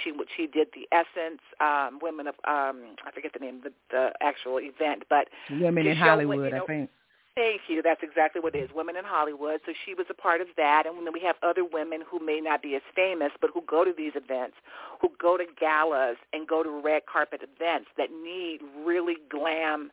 She 0.02 0.12
she 0.36 0.46
did 0.46 0.68
the 0.74 0.88
Essence 0.92 1.40
um, 1.60 1.98
Women 2.00 2.28
of 2.28 2.34
um, 2.46 2.94
I 3.04 3.10
forget 3.12 3.32
the 3.32 3.40
name 3.40 3.56
of 3.56 3.62
the, 3.64 3.72
the 3.90 4.12
actual 4.20 4.58
event, 4.58 5.04
but 5.10 5.28
Women 5.50 5.86
in 5.86 5.96
Hollywood, 5.96 6.44
you 6.44 6.50
know, 6.50 6.64
I 6.64 6.66
think. 6.66 6.90
Thank 7.36 7.62
you. 7.66 7.82
That's 7.82 8.02
exactly 8.02 8.40
what 8.40 8.54
it 8.54 8.60
is. 8.60 8.70
Women 8.72 8.94
in 8.96 9.04
Hollywood. 9.04 9.60
So 9.66 9.72
she 9.84 9.92
was 9.92 10.06
a 10.08 10.14
part 10.14 10.40
of 10.40 10.46
that. 10.56 10.84
And 10.86 11.04
then 11.04 11.12
we 11.12 11.20
have 11.20 11.34
other 11.42 11.64
women 11.64 12.00
who 12.08 12.24
may 12.24 12.40
not 12.40 12.62
be 12.62 12.76
as 12.76 12.82
famous, 12.94 13.32
but 13.40 13.50
who 13.52 13.62
go 13.62 13.84
to 13.84 13.92
these 13.96 14.12
events, 14.14 14.56
who 15.00 15.10
go 15.20 15.36
to 15.36 15.44
galas 15.58 16.16
and 16.32 16.46
go 16.46 16.62
to 16.62 16.70
red 16.70 17.02
carpet 17.12 17.40
events 17.42 17.88
that 17.98 18.10
need 18.12 18.60
really 18.84 19.16
glam 19.28 19.90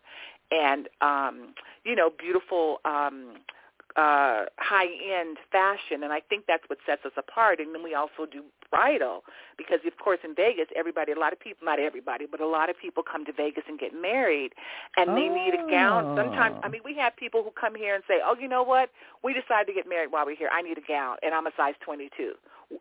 and, 0.52 0.88
um, 1.02 1.56
you 1.84 1.96
know, 1.96 2.12
beautiful 2.16 2.78
um, 2.86 3.38
uh, 3.96 4.46
high-end 4.58 5.38
fashion, 5.52 6.04
and 6.04 6.14
I 6.14 6.22
think 6.22 6.46
that's 6.48 6.64
what 6.68 6.80
sets 6.86 7.06
us 7.06 7.12
apart. 7.18 7.60
And 7.60 7.74
then 7.76 7.84
we 7.84 7.94
also 7.94 8.26
do 8.32 8.44
bridal 8.70 9.24
because, 9.58 9.80
of 9.86 9.98
course, 9.98 10.20
in 10.24 10.34
Vegas, 10.34 10.68
everybody, 10.76 11.12
a 11.12 11.20
lot 11.20 11.34
of 11.34 11.40
people, 11.40 11.66
not 11.66 11.80
everybody, 11.80 12.26
but 12.30 12.40
a 12.40 12.48
lot 12.48 12.70
of 12.70 12.80
people 12.80 13.04
come 13.04 13.26
to 13.26 13.34
Vegas 13.34 13.64
and 13.68 13.80
get 13.80 13.94
married, 13.94 14.54
and 14.98 15.10
they 15.18 15.28
oh. 15.30 15.36
need 15.36 15.54
a 15.54 15.70
gown. 15.70 16.16
Sometimes, 16.16 16.56
I 16.64 16.70
mean, 16.70 16.82
we 16.86 16.96
have 16.96 17.16
people 17.18 17.44
who 17.44 17.52
come 17.52 17.76
here 17.76 17.96
and 17.96 18.04
say, 18.08 18.20
"Oh, 18.24 18.36
you 18.40 18.48
know 18.48 18.64
what? 18.64 18.90
We 19.24 19.34
decided 19.34 19.68
to 19.68 19.74
get 19.74 19.88
married 19.88 20.12
while 20.12 20.26
we're 20.26 20.38
here. 20.38 20.50
I 20.52 20.62
need 20.62 20.78
a 20.78 20.88
gown, 20.88 21.18
and 21.22 21.34
I'm 21.34 21.48
a 21.48 21.52
size 21.58 21.76
22." 21.84 22.34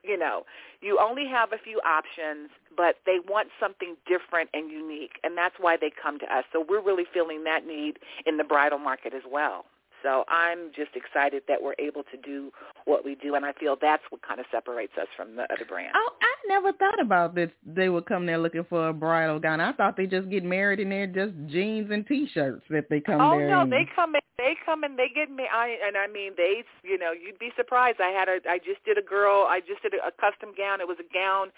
You 0.04 0.16
know, 0.16 0.44
you 0.80 1.00
only 1.02 1.26
have 1.26 1.52
a 1.52 1.58
few 1.58 1.80
options, 1.84 2.50
but 2.76 2.96
they 3.06 3.18
want 3.28 3.48
something 3.58 3.96
different 4.06 4.48
and 4.54 4.70
unique, 4.70 5.18
and 5.24 5.36
that's 5.36 5.56
why 5.58 5.76
they 5.76 5.90
come 5.90 6.20
to 6.20 6.26
us. 6.32 6.44
So 6.52 6.64
we're 6.66 6.80
really 6.80 7.06
feeling 7.12 7.42
that 7.44 7.66
need 7.66 7.98
in 8.24 8.36
the 8.36 8.44
bridal 8.44 8.78
market 8.78 9.12
as 9.14 9.22
well. 9.28 9.64
So 10.02 10.24
I'm 10.28 10.70
just 10.74 10.90
excited 10.94 11.42
that 11.48 11.60
we're 11.62 11.74
able 11.78 12.02
to 12.04 12.16
do 12.16 12.50
what 12.84 13.04
we 13.04 13.14
do, 13.14 13.34
and 13.34 13.44
I 13.44 13.52
feel 13.52 13.76
that's 13.80 14.02
what 14.10 14.22
kind 14.26 14.40
of 14.40 14.46
separates 14.50 14.92
us 15.00 15.08
from 15.16 15.36
the 15.36 15.42
other 15.44 15.64
brands. 15.68 15.92
Oh, 15.94 16.12
I 16.20 16.48
never 16.48 16.72
thought 16.72 17.00
about 17.00 17.34
this. 17.34 17.50
They 17.64 17.88
would 17.88 18.06
come 18.06 18.26
there 18.26 18.38
looking 18.38 18.64
for 18.68 18.88
a 18.88 18.92
bridal 18.92 19.38
gown. 19.38 19.60
I 19.60 19.72
thought 19.72 19.96
they 19.96 20.06
just 20.06 20.30
get 20.30 20.44
married 20.44 20.80
and 20.80 20.90
they're 20.90 21.06
just 21.06 21.34
jeans 21.46 21.90
and 21.90 22.06
t-shirts 22.06 22.64
that 22.70 22.88
they 22.88 23.00
come 23.00 23.20
oh, 23.20 23.38
there. 23.38 23.48
Oh 23.48 23.50
no, 23.50 23.62
in. 23.62 23.70
they 23.70 23.86
come 23.94 24.14
in. 24.14 24.20
They 24.38 24.54
come 24.64 24.84
and 24.84 24.98
they 24.98 25.08
get 25.14 25.30
me. 25.30 25.44
I 25.52 25.76
and 25.86 25.96
I 25.96 26.06
mean 26.06 26.32
they. 26.36 26.64
You 26.82 26.98
know, 26.98 27.12
you'd 27.12 27.38
be 27.38 27.50
surprised. 27.56 28.00
I 28.00 28.08
had 28.08 28.28
a. 28.28 28.38
I 28.48 28.58
just 28.58 28.84
did 28.84 28.98
a 28.98 29.02
girl. 29.02 29.46
I 29.48 29.60
just 29.60 29.82
did 29.82 29.94
a, 29.94 30.08
a 30.08 30.10
custom 30.10 30.54
gown. 30.56 30.80
It 30.80 30.88
was 30.88 30.98
a 30.98 31.14
gown 31.14 31.48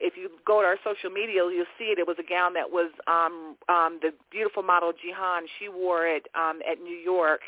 if 0.00 0.14
you 0.16 0.30
go 0.46 0.60
to 0.60 0.66
our 0.66 0.78
social 0.82 1.10
media, 1.10 1.42
you'll 1.48 1.70
see 1.78 1.84
it. 1.84 1.98
It 1.98 2.06
was 2.06 2.16
a 2.18 2.28
gown 2.28 2.54
that 2.54 2.70
was 2.70 2.90
um, 3.06 3.56
um, 3.68 3.98
the 4.02 4.10
beautiful 4.30 4.62
model 4.62 4.92
Jihan. 4.92 5.42
She 5.58 5.68
wore 5.68 6.06
it 6.06 6.26
um, 6.34 6.60
at 6.70 6.80
New 6.82 6.96
York, 6.96 7.40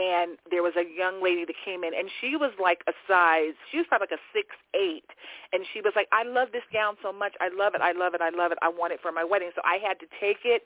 and 0.00 0.40
there 0.48 0.62
was 0.64 0.72
a 0.80 0.88
young 0.88 1.22
lady 1.22 1.44
that 1.44 1.54
came 1.62 1.84
in, 1.84 1.92
and 1.92 2.08
she 2.20 2.34
was 2.36 2.52
like 2.56 2.80
a 2.88 2.92
size. 3.04 3.52
She 3.70 3.76
was 3.76 3.86
probably 3.86 4.08
like 4.10 4.18
a 4.18 4.24
six 4.32 4.48
eight, 4.72 5.04
and 5.52 5.60
she 5.72 5.84
was 5.84 5.92
like, 5.94 6.08
"I 6.10 6.24
love 6.24 6.48
this 6.52 6.64
gown 6.72 6.96
so 7.04 7.12
much. 7.12 7.36
I 7.40 7.52
love 7.52 7.74
it. 7.76 7.82
I 7.84 7.92
love 7.92 8.14
it. 8.14 8.22
I 8.24 8.30
love 8.30 8.50
it. 8.50 8.58
I 8.62 8.68
want 8.68 8.94
it 8.96 9.00
for 9.04 9.12
my 9.12 9.24
wedding." 9.24 9.50
So 9.54 9.60
I 9.64 9.76
had 9.76 10.00
to 10.00 10.06
take 10.18 10.48
it 10.48 10.64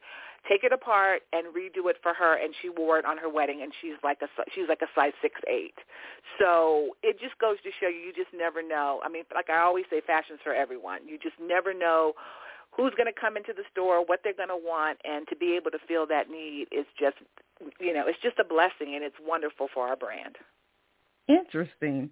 take 0.49 0.63
it 0.63 0.73
apart 0.73 1.23
and 1.33 1.47
redo 1.57 1.89
it 1.89 1.97
for 2.03 2.13
her 2.13 2.37
and 2.37 2.55
she 2.61 2.69
wore 2.69 2.99
it 2.99 3.05
on 3.05 3.17
her 3.17 3.31
wedding 3.31 3.63
and 3.63 3.73
she's 3.81 3.97
like 4.05 4.19
a 4.21 4.29
she's 4.55 4.69
like 4.69 4.83
a 4.83 4.91
size 4.95 5.13
six 5.23 5.41
eight 5.49 5.73
so 6.39 6.91
it 7.03 7.19
just 7.19 7.33
goes 7.39 7.57
to 7.65 7.71
show 7.81 7.89
you 7.89 7.97
you 7.97 8.13
just 8.13 8.29
never 8.37 8.63
know 8.63 9.01
i 9.03 9.09
mean 9.09 9.25
like 9.35 9.49
i 9.49 9.61
always 9.61 9.87
say 9.89 10.03
fashion's 10.07 10.39
for 10.45 10.53
everyone 10.53 11.01
you 11.09 11.19
just 11.19 11.37
never 11.41 11.73
know 11.73 12.13
who's 12.77 12.93
going 12.97 13.13
to 13.13 13.21
come 13.21 13.37
into 13.37 13.53
the 13.53 13.65
store 13.71 14.05
what 14.05 14.21
they're 14.25 14.35
going 14.35 14.49
to 14.49 14.57
want 14.57 14.99
and 15.05 15.27
to 15.29 15.37
be 15.37 15.57
able 15.57 15.71
to 15.71 15.79
fill 15.87 16.07
that 16.07 16.31
need 16.31 16.67
is 16.73 16.87
just 16.99 17.17
you 17.81 17.93
know 17.93 18.05
it's 18.07 18.19
just 18.23 18.39
a 18.39 18.45
blessing 18.45 18.95
and 18.95 19.05
it's 19.05 19.17
wonderful 19.25 19.69
for 19.73 19.87
our 19.87 19.97
brand. 19.97 20.37
Interesting. 21.29 22.11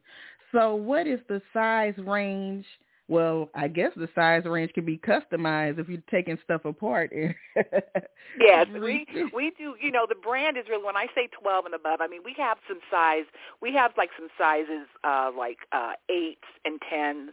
So 0.52 0.75
what 0.75 1.07
is 1.07 1.21
the 1.28 1.42
size 1.52 1.95
range 1.99 2.66
well, 3.12 3.50
I 3.54 3.69
guess 3.69 3.90
the 3.95 4.09
size 4.14 4.45
range 4.47 4.73
can 4.73 4.87
be 4.87 4.97
customized 4.97 5.78
if 5.78 5.87
you're 5.87 6.00
taking 6.11 6.38
stuff 6.42 6.64
apart. 6.64 7.12
yes, 8.40 8.66
we 8.73 9.07
we 9.35 9.52
do. 9.59 9.75
You 9.78 9.92
know, 9.92 10.07
the 10.09 10.14
brand 10.14 10.57
is 10.57 10.64
really 10.71 10.83
when 10.83 10.97
I 10.97 11.07
say 11.14 11.28
12 11.38 11.66
and 11.66 11.75
above. 11.75 12.00
I 12.00 12.09
mean, 12.09 12.23
we 12.25 12.35
have 12.38 12.57
some 12.66 12.81
size. 12.90 13.25
We 13.61 13.75
have 13.75 13.92
like 13.99 14.09
some 14.19 14.28
sizes 14.38 14.88
uh, 15.04 15.31
like 15.37 15.59
uh, 15.73 15.92
eights 16.09 16.49
and 16.64 16.81
tens, 16.88 17.33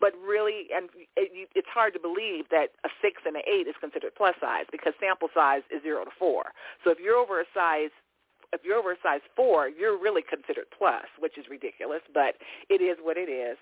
but 0.00 0.14
really, 0.26 0.68
and 0.74 0.88
it, 1.14 1.50
it's 1.54 1.68
hard 1.68 1.92
to 1.92 2.00
believe 2.00 2.46
that 2.50 2.68
a 2.86 2.88
six 3.02 3.20
and 3.26 3.36
an 3.36 3.42
eight 3.46 3.68
is 3.68 3.74
considered 3.78 4.12
plus 4.16 4.34
size 4.40 4.64
because 4.72 4.94
sample 4.98 5.28
size 5.34 5.62
is 5.70 5.82
zero 5.82 6.04
to 6.04 6.10
four. 6.18 6.56
So 6.84 6.90
if 6.90 6.98
you're 6.98 7.16
over 7.16 7.38
a 7.38 7.44
size 7.52 7.90
if 8.52 8.62
you're 8.64 8.76
over 8.76 8.96
size 9.02 9.20
four, 9.36 9.68
you're 9.68 9.98
really 9.98 10.22
considered 10.22 10.66
plus, 10.76 11.04
which 11.18 11.36
is 11.38 11.46
ridiculous, 11.50 12.02
but 12.12 12.36
it 12.68 12.80
is 12.80 12.96
what 13.02 13.16
it 13.16 13.28
is. 13.28 13.58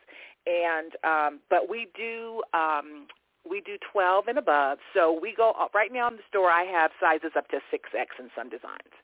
And 0.46 0.92
um, 1.04 1.40
but 1.50 1.68
we 1.68 1.88
do 1.96 2.42
um, 2.54 3.06
we 3.48 3.60
do 3.60 3.76
12 3.92 4.28
and 4.28 4.38
above. 4.38 4.78
So 4.94 5.18
we 5.20 5.34
go 5.34 5.54
right 5.74 5.92
now 5.92 6.08
in 6.08 6.16
the 6.16 6.26
store. 6.28 6.50
I 6.50 6.64
have 6.64 6.90
sizes 7.00 7.32
up 7.36 7.48
to 7.48 7.56
6X 7.72 8.18
in 8.18 8.30
some 8.36 8.50
designs. 8.50 8.94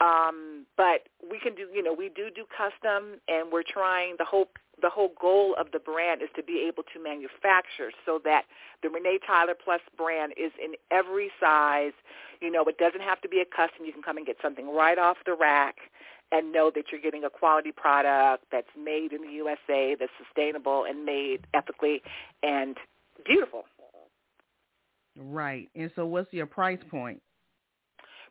Um, 0.00 0.66
but 0.76 1.08
we 1.30 1.38
can 1.38 1.54
do, 1.54 1.68
you 1.72 1.82
know, 1.82 1.92
we 1.92 2.08
do 2.08 2.30
do 2.34 2.44
custom, 2.48 3.20
and 3.28 3.52
we're 3.52 3.66
trying 3.66 4.16
the 4.18 4.24
whole 4.24 4.48
the 4.80 4.88
whole 4.88 5.12
goal 5.20 5.54
of 5.58 5.66
the 5.72 5.78
brand 5.78 6.22
is 6.22 6.28
to 6.36 6.42
be 6.42 6.64
able 6.66 6.82
to 6.94 7.02
manufacture 7.02 7.92
so 8.06 8.18
that 8.24 8.44
the 8.82 8.88
Renee 8.88 9.18
Tyler 9.26 9.54
Plus 9.54 9.80
brand 9.96 10.32
is 10.38 10.52
in 10.62 10.72
every 10.90 11.30
size. 11.38 11.92
You 12.40 12.50
know, 12.50 12.64
it 12.64 12.78
doesn't 12.78 13.02
have 13.02 13.20
to 13.20 13.28
be 13.28 13.40
a 13.40 13.44
custom. 13.44 13.84
You 13.84 13.92
can 13.92 14.02
come 14.02 14.16
and 14.16 14.26
get 14.26 14.36
something 14.42 14.74
right 14.74 14.98
off 14.98 15.18
the 15.26 15.34
rack 15.34 15.76
and 16.32 16.52
know 16.52 16.70
that 16.74 16.84
you're 16.90 17.00
getting 17.00 17.24
a 17.24 17.30
quality 17.30 17.72
product 17.72 18.44
that's 18.50 18.70
made 18.78 19.12
in 19.12 19.22
the 19.22 19.32
USA, 19.32 19.96
that's 19.98 20.12
sustainable 20.24 20.84
and 20.88 21.04
made 21.04 21.46
ethically 21.54 22.02
and 22.42 22.76
beautiful. 23.26 23.64
Right. 25.16 25.68
And 25.74 25.90
so 25.96 26.06
what's 26.06 26.32
your 26.32 26.46
price 26.46 26.78
point? 26.90 27.20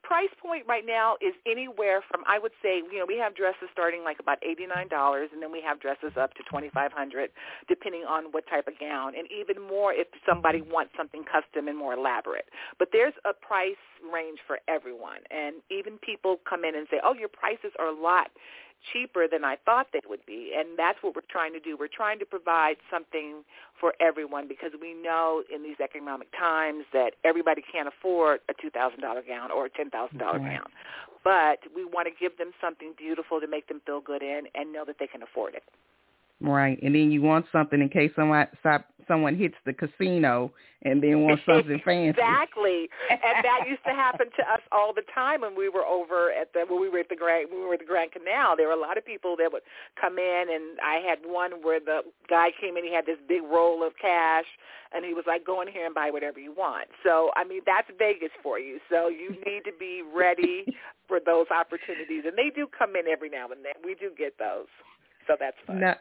Price 0.10 0.34
point 0.42 0.66
right 0.68 0.86
now 0.88 1.22
is 1.22 1.38
anywhere 1.46 2.02
from 2.10 2.26
I 2.26 2.40
would 2.42 2.52
say 2.64 2.82
you 2.82 2.98
know 2.98 3.06
we 3.06 3.22
have 3.22 3.36
dresses 3.38 3.70
starting 3.72 4.04
like 4.04 4.18
about 4.20 4.40
eighty 4.42 4.66
nine 4.66 4.90
dollars, 4.90 5.30
and 5.32 5.38
then 5.38 5.52
we 5.52 5.62
have 5.62 5.80
dresses 5.80 6.18
up 6.18 6.34
to 6.34 6.44
twenty 6.50 6.70
five 6.74 6.92
hundred, 6.92 7.30
depending 7.70 8.10
on 8.10 8.34
what 8.34 8.50
type 8.50 8.68
of 8.68 8.74
gown, 8.82 9.14
and 9.14 9.30
even 9.30 9.62
more 9.62 9.94
if 9.94 10.08
somebody 10.28 10.62
wants 10.66 10.94
something 10.98 11.24
custom 11.30 11.68
and 11.70 11.78
more 11.78 11.94
elaborate. 11.94 12.50
But 12.80 12.90
there's 12.92 13.14
a 13.24 13.34
price 13.38 13.78
range 14.12 14.40
for 14.48 14.58
everyone, 14.68 15.22
and 15.30 15.62
even 15.70 16.00
people 16.02 16.42
come 16.50 16.66
in 16.66 16.74
and 16.74 16.88
say, 16.90 16.98
"Oh, 17.06 17.14
your 17.14 17.30
prices 17.30 17.72
are 17.78 17.94
a 17.94 17.94
lot." 17.94 18.32
Cheaper 18.94 19.28
than 19.28 19.44
I 19.44 19.58
thought 19.66 19.88
they 19.94 20.02
would 20.08 20.26
be. 20.26 20.54
And 20.58 20.78
that's 20.78 20.98
what 21.02 21.16
we're 21.16 21.30
trying 21.30 21.54
to 21.54 21.60
do. 21.60 21.78
We're 21.78 21.88
trying 21.88 22.20
to 22.20 22.26
provide 22.26 22.78
something 22.92 23.44
for 23.80 23.94
everyone 24.00 24.48
because 24.48 24.72
we 24.82 24.94
know 24.94 25.44
in 25.54 25.64
these 25.64 25.80
economic 25.84 26.28
times 26.38 26.86
that 26.94 27.12
everybody 27.24 27.62
can't 27.72 27.88
afford 27.88 28.40
a 28.50 28.54
$2,000 28.54 29.00
gown 29.28 29.52
or 29.52 29.66
a 29.66 29.70
$10,000 29.70 30.20
gown. 30.20 30.70
But 31.24 31.60
we 31.76 31.84
want 31.84 32.08
to 32.08 32.14
give 32.18 32.38
them 32.38 32.52
something 32.62 32.94
beautiful 32.98 33.42
to 33.42 33.48
make 33.48 33.68
them 33.68 33.82
feel 33.86 34.02
good 34.02 34.22
in 34.22 34.44
and 34.56 34.72
know 34.72 34.86
that 34.86 34.96
they 35.00 35.08
can 35.08 35.22
afford 35.22 35.56
it. 35.56 35.64
Right, 36.42 36.80
and 36.82 36.96
then 36.96 37.12
you 37.12 37.22
want 37.22 37.46
something 37.52 37.82
in 37.82 37.90
case 37.90 38.12
someone 38.16 38.48
someone 39.10 39.36
hits 39.36 39.56
the 39.66 39.74
casino 39.74 40.54
and 40.84 41.04
then 41.04 41.24
want 41.24 41.42
something 41.46 41.82
fancy. 41.84 42.10
exactly, 42.10 42.88
and 43.10 43.44
that 43.44 43.68
used 43.68 43.84
to 43.84 43.92
happen 43.92 44.28
to 44.38 44.44
us 44.48 44.62
all 44.72 44.94
the 44.94 45.04
time 45.14 45.42
when 45.42 45.58
we 45.58 45.68
were 45.68 45.84
over 45.84 46.32
at 46.32 46.54
the 46.54 46.64
when 46.70 46.80
we 46.80 46.88
were 46.88 47.00
at 47.00 47.10
the 47.10 47.16
Grand 47.16 47.50
when 47.52 47.62
we 47.62 47.68
were 47.68 47.74
at 47.74 47.80
the 47.80 47.86
Grand 47.86 48.12
Canal. 48.12 48.56
There 48.56 48.68
were 48.68 48.78
a 48.78 48.80
lot 48.80 48.98
of 48.98 49.06
people 49.06 49.36
that 49.38 49.52
would 49.52 49.64
come 50.00 50.18
in, 50.18 50.44
and 50.54 50.80
I 50.80 51.04
had 51.04 51.20
one 51.26 51.60
where 51.62 51.80
the 51.80 52.02
guy 52.30 52.52
came 52.62 52.78
in. 52.78 52.86
He 52.86 52.94
had 52.94 53.06
this 53.06 53.20
big 53.28 53.42
roll 53.44 53.86
of 53.86 53.94
cash, 54.00 54.46
and 54.94 55.04
he 55.04 55.14
was 55.14 55.26
like, 55.28 55.46
"Go 55.46 55.62
in 55.62 55.68
here 55.68 55.86
and 55.86 55.96
buy 55.96 56.12
whatever 56.12 56.40
you 56.40 56.54
want." 56.54 56.88
So 57.04 57.32
I 57.36 57.44
mean, 57.44 57.62
that's 57.66 57.90
Vegas 57.98 58.32
for 58.42 58.60
you. 58.60 58.80
So 58.90 59.10
you 59.10 59.32
need 59.46 59.66
to 59.66 59.74
be 59.78 60.04
ready 60.16 60.64
for 61.08 61.20
those 61.20 61.48
opportunities, 61.52 62.24
and 62.26 62.38
they 62.38 62.54
do 62.56 62.68
come 62.72 62.96
in 62.96 63.08
every 63.12 63.30
now 63.30 63.50
and 63.50 63.66
then. 63.66 63.74
We 63.84 63.96
do 63.96 64.12
get 64.18 64.38
those, 64.38 64.70
so 65.28 65.36
that's 65.40 65.58
fun. 65.66 65.82
Now, 65.82 65.96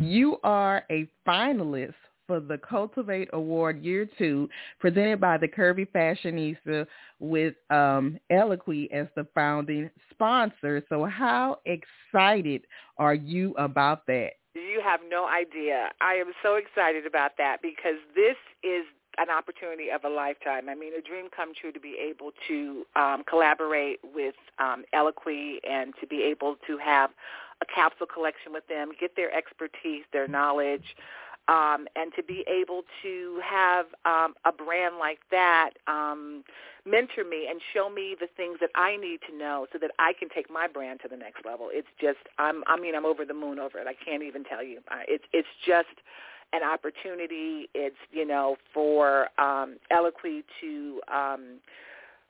you 0.00 0.38
are 0.42 0.84
a 0.90 1.08
finalist 1.26 1.94
for 2.26 2.40
the 2.40 2.58
Cultivate 2.58 3.28
Award 3.32 3.82
Year 3.82 4.08
2 4.18 4.48
presented 4.78 5.20
by 5.20 5.38
the 5.38 5.48
Curvy 5.48 5.86
Fashionista 5.90 6.86
with 7.20 7.54
um, 7.70 8.18
Eloquii 8.30 8.90
as 8.92 9.06
the 9.16 9.26
founding 9.34 9.90
sponsor. 10.10 10.82
So 10.88 11.04
how 11.04 11.58
excited 11.64 12.62
are 12.98 13.14
you 13.14 13.54
about 13.56 14.06
that? 14.06 14.32
You 14.54 14.80
have 14.82 15.00
no 15.08 15.28
idea. 15.28 15.90
I 16.00 16.14
am 16.14 16.32
so 16.42 16.54
excited 16.54 17.06
about 17.06 17.32
that 17.38 17.60
because 17.62 17.96
this 18.14 18.36
is 18.62 18.84
an 19.18 19.30
opportunity 19.30 19.90
of 19.90 20.04
a 20.04 20.08
lifetime. 20.08 20.68
I 20.68 20.74
mean, 20.74 20.92
a 20.96 21.00
dream 21.00 21.28
come 21.34 21.52
true 21.58 21.72
to 21.72 21.80
be 21.80 21.96
able 21.98 22.32
to 22.48 22.84
um, 22.96 23.22
collaborate 23.28 24.00
with 24.14 24.34
um, 24.58 24.84
Eloquii 24.94 25.56
and 25.68 25.94
to 26.00 26.06
be 26.06 26.22
able 26.22 26.56
to 26.66 26.78
have 26.78 27.10
a 27.62 27.66
capsule 27.66 28.06
collection 28.06 28.52
with 28.52 28.66
them, 28.68 28.92
get 28.98 29.16
their 29.16 29.34
expertise, 29.34 30.04
their 30.12 30.28
knowledge, 30.28 30.84
um, 31.48 31.86
and 31.94 32.12
to 32.16 32.22
be 32.22 32.44
able 32.48 32.82
to 33.02 33.40
have 33.44 33.86
um, 34.04 34.34
a 34.44 34.52
brand 34.52 34.96
like 34.98 35.20
that 35.30 35.70
um, 35.86 36.42
mentor 36.84 37.24
me 37.24 37.46
and 37.48 37.60
show 37.72 37.88
me 37.88 38.16
the 38.18 38.28
things 38.36 38.58
that 38.60 38.70
I 38.74 38.96
need 38.96 39.20
to 39.30 39.36
know 39.36 39.66
so 39.72 39.78
that 39.78 39.90
I 39.98 40.12
can 40.18 40.28
take 40.28 40.50
my 40.50 40.66
brand 40.66 41.00
to 41.02 41.08
the 41.08 41.16
next 41.16 41.44
level. 41.44 41.68
It's 41.70 41.88
just, 42.00 42.18
I'm, 42.38 42.62
I 42.66 42.78
mean, 42.78 42.94
I'm 42.94 43.06
over 43.06 43.24
the 43.24 43.34
moon 43.34 43.58
over 43.58 43.78
it. 43.78 43.86
I 43.86 43.94
can't 43.94 44.22
even 44.22 44.44
tell 44.44 44.62
you. 44.62 44.80
It's, 45.08 45.24
it's 45.32 45.48
just 45.64 45.86
an 46.52 46.62
opportunity. 46.62 47.68
It's, 47.74 47.96
you 48.10 48.26
know, 48.26 48.56
for 48.72 49.28
um, 49.38 49.76
Eloquii 49.92 50.42
to 50.60 51.00
um, 51.12 51.58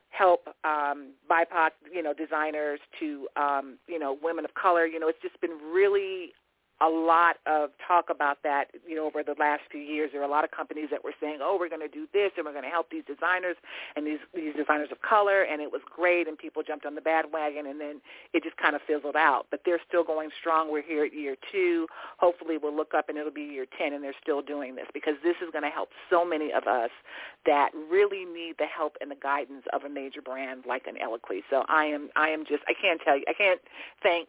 help 0.09 0.47
um, 0.63 1.11
BIPOC, 1.29 1.69
you 1.93 2.01
know, 2.01 2.13
designers 2.13 2.79
to, 2.99 3.27
um, 3.35 3.77
you 3.87 3.99
know, 3.99 4.17
women 4.21 4.45
of 4.45 4.53
color. 4.55 4.85
You 4.85 4.99
know, 4.99 5.07
it's 5.07 5.21
just 5.21 5.39
been 5.41 5.57
really 5.71 6.33
a 6.79 6.87
lot 6.87 7.37
of 7.47 7.71
talk 7.87 8.05
about 8.09 8.37
that, 8.43 8.69
you 8.87 8.95
know, 8.95 9.05
over 9.05 9.23
the 9.23 9.35
last 9.39 9.61
few 9.71 9.81
years. 9.81 10.11
There 10.13 10.21
are 10.21 10.25
a 10.25 10.31
lot 10.31 10.43
of 10.43 10.51
companies 10.51 10.89
that 10.91 11.03
were 11.03 11.13
saying, 11.19 11.39
"Oh, 11.41 11.57
we're 11.59 11.69
going 11.69 11.81
to 11.81 11.87
do 11.87 12.07
this, 12.13 12.31
and 12.37 12.45
we're 12.45 12.51
going 12.53 12.65
to 12.65 12.69
help 12.69 12.89
these 12.91 13.03
designers 13.07 13.55
and 13.95 14.05
these 14.05 14.19
these 14.33 14.53
designers 14.55 14.89
of 14.91 15.01
color," 15.01 15.41
and 15.43 15.61
it 15.61 15.71
was 15.71 15.81
great, 15.85 16.27
and 16.27 16.37
people 16.37 16.61
jumped 16.61 16.85
on 16.85 16.93
the 16.93 17.01
bandwagon, 17.01 17.65
and 17.65 17.81
then 17.81 18.01
it 18.33 18.43
just 18.43 18.57
kind 18.57 18.75
of 18.75 18.81
fizzled 18.85 19.15
out. 19.15 19.47
But 19.49 19.61
they're 19.65 19.81
still 19.87 20.03
going 20.03 20.29
strong. 20.39 20.71
We're 20.71 20.83
here 20.83 21.05
at 21.05 21.13
year 21.13 21.35
two. 21.51 21.87
Hopefully, 22.19 22.57
we'll 22.61 22.75
look 22.75 22.93
up 22.93 23.09
and 23.09 23.17
it'll 23.17 23.31
be 23.31 23.41
year 23.41 23.65
ten, 23.77 23.93
and 23.93 24.03
they're 24.03 24.21
still 24.21 24.43
doing 24.43 24.75
this 24.75 24.87
because 24.93 25.15
this 25.23 25.35
is 25.41 25.49
going 25.51 25.63
to 25.63 25.73
help 25.73 25.89
so 26.11 26.23
many 26.23 26.53
of 26.53 26.67
us 26.67 26.91
that 27.47 27.71
really 27.89 28.25
need 28.25 28.55
the 28.59 28.65
help 28.65 28.97
and 29.01 29.09
the 29.09 29.15
guidance 29.15 29.65
of 29.73 29.83
a 29.83 29.89
major 29.89 30.21
brand 30.21 30.63
like 30.67 30.85
an 30.85 30.95
Eloquii. 31.01 31.41
So 31.49 31.63
I 31.67 31.85
am 31.85 32.09
I 32.15 32.29
am 32.29 32.45
just 32.45 32.61
I 32.67 32.73
can't 32.79 33.01
tell 33.01 33.17
you 33.17 33.23
I 33.27 33.33
can't 33.33 33.61
thank 34.03 34.27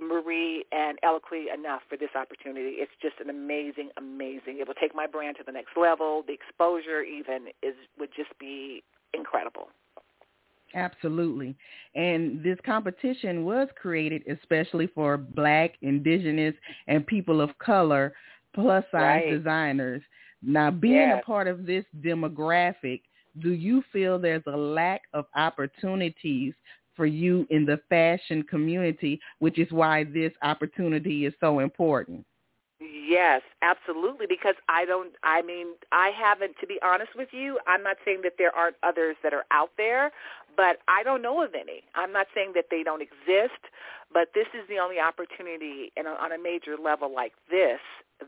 Marie 0.00 0.64
and 0.72 0.98
Eloquii 1.04 1.52
enough 1.52 1.82
for 1.88 1.96
this 1.96 2.10
opportunity. 2.14 2.76
It's 2.76 2.92
just 3.00 3.14
an 3.20 3.30
amazing, 3.30 3.90
amazing. 3.98 4.58
It 4.60 4.66
will 4.66 4.74
take 4.74 4.94
my 4.94 5.06
brand 5.06 5.36
to 5.38 5.44
the 5.44 5.52
next 5.52 5.76
level. 5.76 6.24
The 6.26 6.32
exposure 6.32 7.02
even 7.02 7.48
is 7.62 7.74
would 7.98 8.10
just 8.16 8.36
be 8.38 8.82
incredible. 9.12 9.68
Absolutely. 10.74 11.54
And 11.94 12.42
this 12.42 12.58
competition 12.64 13.44
was 13.44 13.68
created 13.80 14.22
especially 14.26 14.86
for 14.86 15.18
black, 15.18 15.74
indigenous, 15.82 16.54
and 16.86 17.06
people 17.06 17.40
of 17.40 17.50
color 17.58 18.14
plus 18.54 18.84
size 18.90 19.22
right. 19.26 19.30
designers. 19.30 20.02
Now, 20.42 20.70
being 20.70 20.94
yes. 20.94 21.20
a 21.22 21.26
part 21.26 21.46
of 21.46 21.66
this 21.66 21.84
demographic, 22.00 23.02
do 23.40 23.52
you 23.52 23.82
feel 23.92 24.18
there's 24.18 24.42
a 24.46 24.56
lack 24.56 25.02
of 25.12 25.26
opportunities 25.36 26.54
for 27.02 27.06
you 27.06 27.44
in 27.50 27.66
the 27.66 27.80
fashion 27.88 28.44
community, 28.44 29.20
which 29.40 29.58
is 29.58 29.66
why 29.72 30.04
this 30.04 30.30
opportunity 30.42 31.26
is 31.26 31.34
so 31.40 31.58
important. 31.58 32.24
Yes, 32.82 33.42
absolutely. 33.62 34.26
Because 34.28 34.56
I 34.68 34.84
don't, 34.84 35.12
I 35.22 35.42
mean, 35.42 35.68
I 35.92 36.10
haven't, 36.10 36.56
to 36.60 36.66
be 36.66 36.78
honest 36.82 37.12
with 37.16 37.28
you, 37.32 37.58
I'm 37.66 37.82
not 37.82 37.96
saying 38.04 38.20
that 38.24 38.34
there 38.38 38.54
aren't 38.54 38.76
others 38.82 39.16
that 39.22 39.32
are 39.32 39.44
out 39.52 39.70
there, 39.76 40.10
but 40.56 40.78
I 40.88 41.02
don't 41.04 41.22
know 41.22 41.42
of 41.42 41.54
any. 41.54 41.84
I'm 41.94 42.12
not 42.12 42.26
saying 42.34 42.52
that 42.56 42.66
they 42.70 42.82
don't 42.82 43.02
exist, 43.02 43.60
but 44.12 44.28
this 44.34 44.48
is 44.54 44.66
the 44.68 44.78
only 44.78 44.98
opportunity 44.98 45.92
in 45.96 46.06
a, 46.06 46.10
on 46.10 46.32
a 46.32 46.38
major 46.42 46.76
level 46.82 47.12
like 47.14 47.32
this 47.50 47.80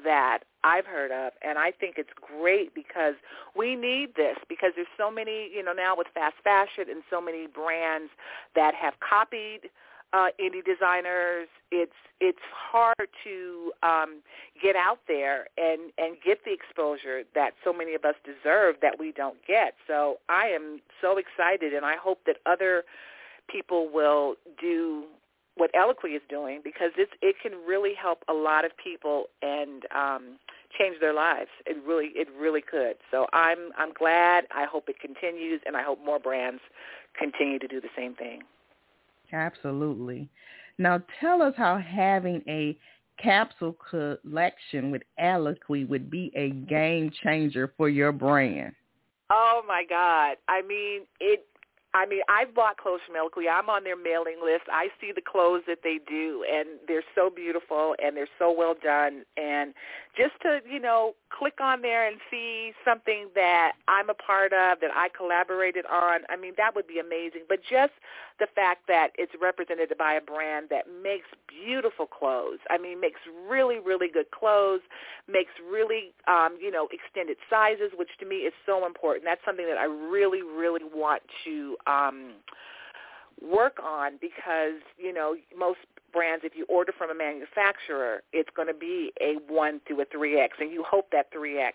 that 0.05 0.41
I've 0.65 0.87
heard 0.87 1.13
of, 1.13 1.33
and 1.43 1.59
I 1.59 1.71
think 1.71 1.97
it's 1.99 2.11
great 2.41 2.75
because 2.75 3.15
we 3.57 3.77
need 3.77 4.17
this 4.17 4.37
because 4.49 4.73
there's 4.75 4.89
so 4.99 5.11
many, 5.11 5.51
you 5.55 5.63
know, 5.63 5.73
now 5.73 5.95
with 5.97 6.09
fast 6.15 6.35
fashion 6.43 6.87
and 6.91 7.03
so 7.11 7.21
many 7.21 7.47
brands 7.47 8.11
that 8.57 8.75
have 8.75 8.95
copied 8.99 9.71
uh, 10.15 10.29
indie 10.41 10.65
designers. 10.65 11.49
It's 11.73 11.93
it's 12.21 12.39
hard 12.55 13.09
to 13.25 13.73
um, 13.83 14.23
get 14.63 14.77
out 14.77 15.01
there 15.09 15.49
and 15.59 15.91
and 15.99 16.17
get 16.25 16.45
the 16.45 16.53
exposure 16.53 17.25
that 17.35 17.51
so 17.65 17.73
many 17.73 17.95
of 17.95 18.05
us 18.05 18.15
deserve 18.25 18.77
that 18.81 18.99
we 18.99 19.13
don't 19.13 19.39
get. 19.47 19.75
So 19.87 20.19
I 20.29 20.47
am 20.47 20.81
so 21.03 21.19
excited, 21.19 21.75
and 21.75 21.85
I 21.85 21.97
hope 21.97 22.21
that 22.27 22.37
other 22.47 22.85
people 23.51 23.91
will 23.93 24.37
do 24.59 25.05
what 25.57 25.71
Eloquii 25.75 26.17
is 26.17 26.23
doing 26.29 26.61
because 26.63 26.93
it's 26.97 27.13
it 27.21 27.37
can 27.43 27.53
really 27.67 27.95
help 28.01 28.23
a 28.29 28.33
lot 28.33 28.65
of 28.65 28.71
people 28.77 29.25
and 29.43 29.83
um, 29.95 30.39
change 30.79 31.01
their 31.01 31.13
lives. 31.13 31.51
It 31.67 31.77
really 31.85 32.13
it 32.15 32.29
really 32.39 32.63
could. 32.63 32.97
So 33.11 33.27
I'm 33.33 33.71
I'm 33.77 33.93
glad. 33.93 34.45
I 34.55 34.65
hope 34.65 34.89
it 34.89 35.01
continues, 35.01 35.61
and 35.67 35.77
I 35.77 35.83
hope 35.83 35.99
more 36.05 36.21
brands 36.21 36.61
continue 37.19 37.59
to 37.59 37.67
do 37.67 37.81
the 37.81 37.91
same 37.97 38.15
thing. 38.15 38.43
Absolutely. 39.35 40.29
Now 40.79 41.03
tell 41.21 41.43
us 41.43 41.55
how 41.57 41.79
having 41.79 42.43
a 42.49 42.79
capsule 43.21 43.77
collection 43.91 44.91
with 44.91 45.03
Eloquii 45.21 45.89
would 45.89 46.11
be 46.11 46.33
a 46.35 46.51
game 46.51 47.11
changer 47.23 47.73
for 47.77 47.89
your 47.89 48.13
brand. 48.13 48.75
Oh 49.31 49.63
my 49.67 49.85
God! 49.89 50.37
I 50.49 50.63
mean, 50.63 51.03
it 51.21 51.47
I 51.95 52.07
mean, 52.07 52.23
I've 52.29 52.55
bought 52.55 52.77
clothes 52.77 53.01
from 53.07 53.15
Eloquii. 53.15 53.49
I'm 53.49 53.71
on 53.71 53.85
their 53.85 53.97
mailing 53.97 54.39
list. 54.43 54.65
I 54.71 54.89
see 55.01 55.13
the 55.15 55.23
clothes 55.23 55.63
that 55.69 55.79
they 55.85 56.01
do, 56.09 56.45
and 56.51 56.69
they're 56.89 57.05
so 57.15 57.31
beautiful 57.31 57.95
and 58.03 58.17
they're 58.17 58.29
so 58.37 58.53
well 58.53 58.75
done. 58.83 59.23
And 59.37 59.75
just 60.17 60.33
to, 60.43 60.61
you 60.69 60.81
know, 60.81 61.15
click 61.31 61.61
on 61.61 61.83
there 61.83 62.07
and 62.07 62.17
see 62.31 62.73
something 62.85 63.29
that 63.37 63.73
I'm 63.87 64.11
a 64.11 64.15
part 64.15 64.53
of, 64.53 64.81
that 64.81 64.91
I 64.95 65.09
collaborated 65.17 65.87
on, 65.87 66.21
I 66.29 66.37
mean, 66.37 66.55
that 66.57 66.75
would 66.75 66.87
be 66.87 66.99
amazing. 66.99 67.43
But 67.49 67.61
just 67.63 67.93
the 68.41 68.47
fact 68.55 68.89
that 68.89 69.11
it's 69.17 69.33
represented 69.41 69.93
by 69.97 70.15
a 70.15 70.21
brand 70.21 70.67
that 70.71 70.87
makes 71.03 71.27
beautiful 71.49 72.07
clothes. 72.07 72.59
I 72.71 72.79
mean, 72.79 73.01
makes 73.01 73.21
really, 73.49 73.79
really 73.79 74.09
good 74.09 74.31
clothes, 74.33 74.81
makes 75.29 75.53
really, 75.71 76.13
um, 76.27 76.57
you 76.61 76.71
know, 76.71 76.89
extended 76.91 77.37
sizes, 77.49 77.93
which 77.97 78.11
to 78.19 78.27
me 78.27 78.39
is 78.39 78.53
so 78.67 78.87
important. 78.87 79.25
That's 79.25 79.45
something 79.45 79.67
that 79.67 79.79
I 79.79 79.85
really, 79.85 80.43
really 80.43 80.83
want 80.83 81.23
to 81.45 81.77
um, 81.87 82.33
work 83.43 83.79
on 83.83 84.13
because, 84.21 84.81
you 84.99 85.13
know, 85.13 85.37
most 85.57 85.81
brands, 86.13 86.45
if 86.45 86.53
you 86.57 86.65
order 86.69 86.93
from 86.97 87.11
a 87.11 87.15
manufacturer, 87.15 88.23
it's 88.33 88.51
going 88.55 88.69
to 88.69 88.75
be 88.75 89.13
a 89.21 89.35
1 89.49 89.81
through 89.87 90.01
a 90.01 90.07
3X, 90.07 90.49
and 90.61 90.71
you 90.71 90.85
hope 90.89 91.11
that 91.13 91.33
3X 91.33 91.73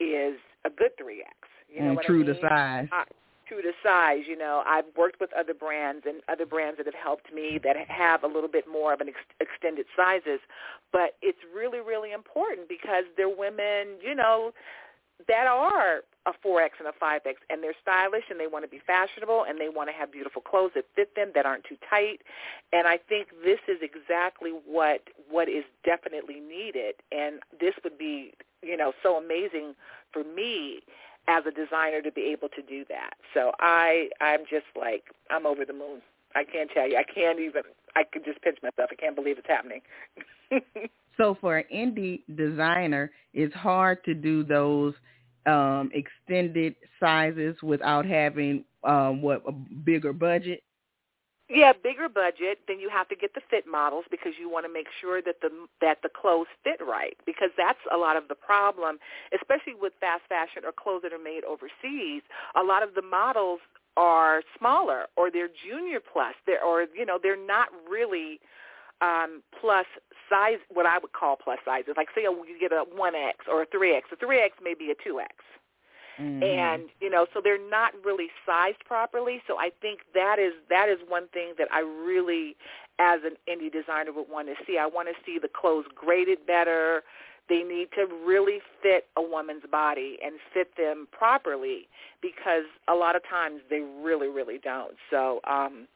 is 0.00 0.38
a 0.64 0.70
good 0.70 0.96
3X. 1.00 1.44
You 1.72 1.82
know 1.82 1.90
and 1.90 2.00
true 2.00 2.22
I 2.22 2.26
mean? 2.26 2.34
to 2.34 2.40
size. 2.40 2.88
I, 2.92 3.04
true 3.46 3.62
to 3.62 3.72
size. 3.82 4.22
You 4.26 4.38
know, 4.38 4.62
I've 4.66 4.84
worked 4.96 5.20
with 5.20 5.30
other 5.38 5.54
brands 5.54 6.04
and 6.06 6.22
other 6.28 6.46
brands 6.46 6.78
that 6.78 6.86
have 6.86 6.94
helped 6.94 7.32
me 7.32 7.60
that 7.62 7.76
have 7.88 8.24
a 8.24 8.26
little 8.26 8.48
bit 8.48 8.64
more 8.70 8.92
of 8.92 9.00
an 9.00 9.08
ex- 9.08 9.36
extended 9.40 9.86
sizes, 9.96 10.40
but 10.92 11.16
it's 11.22 11.38
really, 11.54 11.80
really 11.80 12.12
important 12.12 12.68
because 12.68 13.04
they're 13.16 13.28
women, 13.28 13.98
you 14.02 14.14
know, 14.14 14.52
that 15.28 15.46
are 15.46 16.02
a 16.26 16.32
4X 16.44 16.70
and 16.78 16.88
a 16.88 16.92
5X, 16.92 17.34
and 17.50 17.62
they're 17.62 17.74
stylish 17.80 18.24
and 18.30 18.40
they 18.40 18.46
want 18.46 18.64
to 18.64 18.68
be 18.68 18.80
fashionable 18.86 19.44
and 19.48 19.60
they 19.60 19.68
want 19.68 19.88
to 19.88 19.94
have 19.94 20.10
beautiful 20.10 20.40
clothes 20.40 20.72
that 20.74 20.84
fit 20.96 21.14
them 21.14 21.32
that 21.34 21.44
aren't 21.46 21.64
too 21.64 21.76
tight. 21.88 22.22
And 22.72 22.86
I 22.88 22.98
think 22.98 23.28
this 23.44 23.60
is 23.68 23.78
exactly 23.82 24.50
what 24.66 25.02
what 25.30 25.48
is 25.48 25.64
definitely 25.84 26.40
needed. 26.40 26.94
And 27.12 27.40
this 27.60 27.74
would 27.84 27.98
be, 27.98 28.32
you 28.62 28.76
know, 28.76 28.92
so 29.02 29.16
amazing 29.16 29.74
for 30.12 30.24
me 30.24 30.80
as 31.28 31.44
a 31.46 31.50
designer 31.50 32.02
to 32.02 32.12
be 32.12 32.22
able 32.32 32.48
to 32.50 32.62
do 32.62 32.84
that. 32.88 33.14
So 33.34 33.52
I 33.60 34.08
I'm 34.20 34.40
just 34.48 34.66
like 34.74 35.04
I'm 35.30 35.46
over 35.46 35.64
the 35.64 35.74
moon. 35.74 36.00
I 36.34 36.44
can't 36.44 36.70
tell 36.70 36.88
you. 36.88 36.96
I 36.96 37.04
can't 37.04 37.38
even. 37.38 37.62
I 37.94 38.02
could 38.02 38.24
just 38.24 38.40
pinch 38.42 38.58
myself. 38.62 38.90
I 38.90 38.96
can't 38.96 39.14
believe 39.14 39.38
it's 39.38 39.46
happening. 39.46 39.82
so 41.16 41.36
for 41.40 41.58
an 41.58 41.64
indie 41.72 42.22
designer, 42.36 43.10
it's 43.32 43.54
hard 43.54 44.04
to 44.04 44.14
do 44.14 44.44
those 44.44 44.94
um, 45.46 45.90
extended 45.92 46.74
sizes 47.00 47.56
without 47.62 48.06
having 48.06 48.64
um, 48.84 49.22
what 49.22 49.42
a 49.46 49.52
bigger 49.52 50.12
budget. 50.12 50.62
Yeah, 51.48 51.72
bigger 51.74 52.08
budget. 52.08 52.60
Then 52.66 52.80
you 52.80 52.88
have 52.88 53.08
to 53.08 53.16
get 53.16 53.34
the 53.34 53.42
fit 53.50 53.64
models 53.70 54.06
because 54.10 54.32
you 54.40 54.48
want 54.48 54.64
to 54.64 54.72
make 54.72 54.86
sure 55.00 55.20
that 55.20 55.36
the 55.42 55.50
that 55.82 55.98
the 56.02 56.08
clothes 56.08 56.46
fit 56.64 56.80
right. 56.80 57.16
Because 57.26 57.50
that's 57.56 57.78
a 57.92 57.96
lot 57.98 58.16
of 58.16 58.28
the 58.28 58.34
problem, 58.34 58.98
especially 59.34 59.74
with 59.78 59.92
fast 60.00 60.22
fashion 60.28 60.62
or 60.64 60.72
clothes 60.72 61.02
that 61.02 61.12
are 61.12 61.22
made 61.22 61.44
overseas. 61.44 62.22
A 62.58 62.62
lot 62.62 62.82
of 62.82 62.94
the 62.94 63.02
models 63.02 63.60
are 63.96 64.42
smaller 64.58 65.06
or 65.16 65.30
they're 65.30 65.50
junior 65.68 66.00
plus. 66.00 66.34
They're 66.46 66.64
or 66.64 66.86
you 66.96 67.04
know 67.04 67.18
they're 67.22 67.36
not 67.36 67.68
really 67.88 68.40
um, 69.04 69.42
plus 69.60 69.86
size, 70.30 70.58
what 70.72 70.86
I 70.86 70.98
would 70.98 71.12
call 71.12 71.36
plus 71.36 71.58
sizes. 71.64 71.94
Like 71.96 72.08
say 72.14 72.24
a, 72.24 72.30
you 72.30 72.56
get 72.58 72.72
a 72.72 72.84
1X 72.96 73.48
or 73.50 73.62
a 73.62 73.66
3X. 73.66 74.02
A 74.12 74.16
3X 74.16 74.62
may 74.62 74.74
be 74.74 74.90
a 74.90 74.96
2X. 74.96 75.36
Mm-hmm. 76.20 76.42
And 76.42 76.88
you 77.00 77.10
know, 77.10 77.26
so 77.34 77.40
they're 77.42 77.58
not 77.70 77.92
really 78.04 78.28
sized 78.46 78.84
properly. 78.86 79.42
So 79.46 79.58
I 79.58 79.70
think 79.82 80.00
that 80.14 80.38
is 80.38 80.52
that 80.70 80.88
is 80.88 80.98
one 81.08 81.28
thing 81.28 81.54
that 81.58 81.68
I 81.72 81.80
really, 81.80 82.56
as 82.98 83.20
an 83.24 83.34
indie 83.50 83.72
designer, 83.72 84.12
would 84.12 84.30
want 84.30 84.48
to 84.48 84.54
see. 84.64 84.78
I 84.78 84.86
want 84.86 85.08
to 85.08 85.14
see 85.26 85.38
the 85.40 85.48
clothes 85.48 85.86
graded 85.94 86.46
better. 86.46 87.02
They 87.48 87.62
need 87.62 87.88
to 87.96 88.06
really 88.24 88.60
fit 88.80 89.06
a 89.16 89.22
woman's 89.22 89.64
body 89.70 90.16
and 90.24 90.36
fit 90.54 90.76
them 90.78 91.08
properly 91.10 91.88
because 92.22 92.64
a 92.88 92.94
lot 92.94 93.16
of 93.16 93.22
times 93.28 93.60
they 93.68 93.80
really, 93.80 94.28
really 94.28 94.58
don't. 94.62 94.94
So 95.10 95.40
um, 95.44 95.86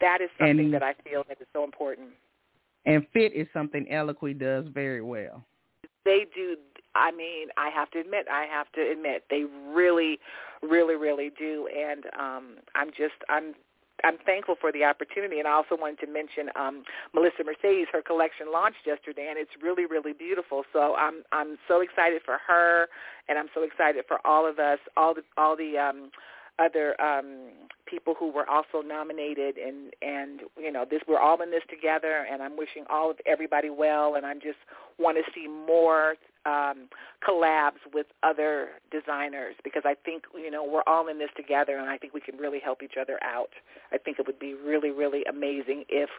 that 0.00 0.20
is 0.20 0.28
something 0.38 0.66
and, 0.66 0.74
that 0.74 0.84
I 0.84 0.94
feel 1.02 1.24
that 1.28 1.40
is 1.40 1.48
so 1.52 1.64
important. 1.64 2.10
And 2.86 3.06
fit 3.12 3.32
is 3.32 3.46
something 3.52 3.86
Eloquii 3.86 4.38
does 4.38 4.66
very 4.72 5.02
well. 5.02 5.44
They 6.04 6.26
do. 6.34 6.56
I 6.94 7.10
mean, 7.10 7.48
I 7.56 7.70
have 7.70 7.90
to 7.92 8.00
admit, 8.00 8.26
I 8.30 8.44
have 8.44 8.70
to 8.72 8.80
admit, 8.80 9.24
they 9.30 9.44
really, 9.74 10.18
really, 10.62 10.94
really 10.94 11.30
do. 11.36 11.68
And 11.74 12.04
um, 12.18 12.56
I'm 12.74 12.90
just, 12.90 13.14
I'm 13.28 13.54
I'm 14.02 14.18
thankful 14.26 14.56
for 14.60 14.72
the 14.72 14.84
opportunity, 14.84 15.38
and 15.38 15.46
I 15.46 15.52
also 15.52 15.76
wanted 15.76 16.00
to 16.00 16.06
mention 16.08 16.50
um, 16.56 16.82
Melissa 17.14 17.44
Mercedes. 17.44 17.86
Her 17.92 18.02
collection 18.02 18.52
launched 18.52 18.84
yesterday, 18.84 19.28
and 19.30 19.38
it's 19.38 19.52
really, 19.62 19.86
really 19.86 20.12
beautiful. 20.12 20.64
So 20.72 20.94
I'm 20.96 21.22
I'm 21.32 21.56
so 21.68 21.80
excited 21.80 22.20
for 22.24 22.38
her, 22.46 22.88
and 23.28 23.38
I'm 23.38 23.48
so 23.54 23.62
excited 23.62 24.04
for 24.08 24.18
all 24.26 24.48
of 24.48 24.58
us, 24.58 24.78
all 24.96 25.14
the 25.14 25.22
all 25.38 25.56
the 25.56 25.78
um, 25.78 26.10
other 26.58 27.00
um, 27.00 27.50
people 27.86 28.14
who 28.18 28.30
were 28.32 28.48
also 28.48 28.80
nominated, 28.86 29.56
and 29.56 29.92
and 30.02 30.40
you 30.58 30.72
know 30.72 30.84
this 30.88 31.00
we're 31.08 31.18
all 31.18 31.40
in 31.42 31.50
this 31.50 31.62
together, 31.68 32.26
and 32.30 32.42
I'm 32.42 32.56
wishing 32.56 32.84
all 32.90 33.10
of 33.10 33.16
everybody 33.26 33.70
well, 33.70 34.14
and 34.14 34.24
I 34.24 34.34
just 34.34 34.58
want 34.98 35.16
to 35.18 35.24
see 35.34 35.48
more 35.48 36.14
um, 36.46 36.88
collabs 37.26 37.82
with 37.92 38.06
other 38.22 38.68
designers 38.90 39.54
because 39.64 39.82
I 39.84 39.94
think 40.04 40.24
you 40.34 40.50
know 40.50 40.64
we're 40.64 40.84
all 40.86 41.08
in 41.08 41.18
this 41.18 41.30
together, 41.36 41.76
and 41.76 41.88
I 41.88 41.98
think 41.98 42.14
we 42.14 42.20
can 42.20 42.36
really 42.36 42.60
help 42.60 42.82
each 42.82 42.94
other 43.00 43.18
out. 43.22 43.50
I 43.92 43.98
think 43.98 44.18
it 44.18 44.26
would 44.26 44.38
be 44.38 44.54
really, 44.54 44.90
really 44.90 45.24
amazing 45.24 45.84
if 45.88 46.10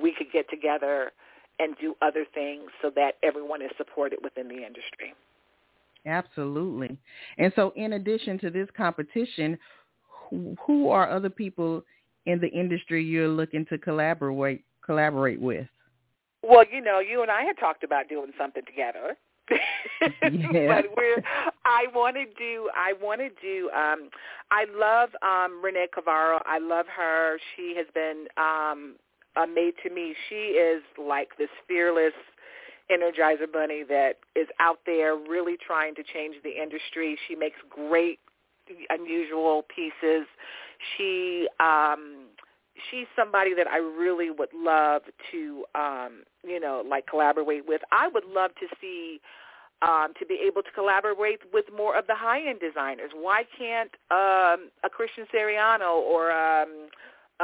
we 0.00 0.14
could 0.16 0.30
get 0.32 0.48
together 0.50 1.12
and 1.58 1.76
do 1.80 1.94
other 2.02 2.24
things 2.34 2.70
so 2.82 2.90
that 2.96 3.12
everyone 3.22 3.62
is 3.62 3.70
supported 3.76 4.18
within 4.22 4.48
the 4.48 4.56
industry. 4.56 5.14
Absolutely. 6.06 6.98
And 7.38 7.52
so 7.56 7.72
in 7.76 7.94
addition 7.94 8.38
to 8.40 8.50
this 8.50 8.68
competition, 8.76 9.58
who 10.30 10.88
are 10.88 11.10
other 11.10 11.30
people 11.30 11.82
in 12.26 12.40
the 12.40 12.48
industry 12.48 13.04
you're 13.04 13.28
looking 13.28 13.66
to 13.66 13.78
collaborate 13.78 14.64
collaborate 14.84 15.40
with? 15.40 15.66
Well, 16.42 16.64
you 16.70 16.80
know, 16.80 17.00
you 17.00 17.22
and 17.22 17.30
I 17.30 17.42
had 17.42 17.58
talked 17.58 17.84
about 17.84 18.08
doing 18.08 18.32
something 18.38 18.64
together. 18.66 19.16
yeah. 19.50 19.58
but 20.22 20.86
we're 20.96 21.22
I 21.64 21.86
want 21.94 22.16
to 22.16 22.24
do 22.38 22.70
I 22.74 22.94
want 23.00 23.20
to 23.20 23.28
do 23.42 23.70
um 23.70 24.08
I 24.50 24.64
love 24.74 25.10
um 25.22 25.62
Renee 25.62 25.88
Cafaro. 25.96 26.40
I 26.46 26.58
love 26.58 26.86
her. 26.94 27.38
She 27.56 27.74
has 27.76 27.86
been 27.94 28.26
um 28.36 28.96
a 29.36 29.46
maid 29.46 29.74
to 29.82 29.90
me. 29.90 30.14
She 30.28 30.56
is 30.56 30.82
like 30.98 31.36
this 31.38 31.48
fearless 31.66 32.14
energizer 32.90 33.50
bunny 33.50 33.82
that 33.88 34.18
is 34.36 34.46
out 34.60 34.78
there 34.86 35.16
really 35.16 35.56
trying 35.66 35.94
to 35.94 36.02
change 36.02 36.36
the 36.42 36.50
industry. 36.62 37.18
She 37.28 37.34
makes 37.34 37.56
great 37.68 38.20
unusual 38.90 39.64
pieces. 39.74 40.26
She 40.96 41.48
um 41.60 42.26
she's 42.90 43.06
somebody 43.16 43.54
that 43.54 43.66
I 43.66 43.78
really 43.78 44.30
would 44.30 44.52
love 44.54 45.02
to 45.32 45.64
um 45.74 46.24
you 46.46 46.60
know 46.60 46.84
like 46.88 47.06
collaborate 47.06 47.66
with. 47.66 47.80
I 47.92 48.08
would 48.08 48.24
love 48.24 48.50
to 48.60 48.66
see 48.80 49.20
um 49.82 50.12
to 50.18 50.26
be 50.26 50.38
able 50.46 50.62
to 50.62 50.70
collaborate 50.72 51.40
with 51.52 51.66
more 51.74 51.96
of 51.96 52.06
the 52.06 52.14
high 52.14 52.48
end 52.48 52.60
designers. 52.60 53.10
Why 53.14 53.44
can't 53.56 53.90
um 54.10 54.70
a 54.84 54.90
Christian 54.90 55.26
Siriano 55.34 55.96
or 55.96 56.32
um 56.32 56.88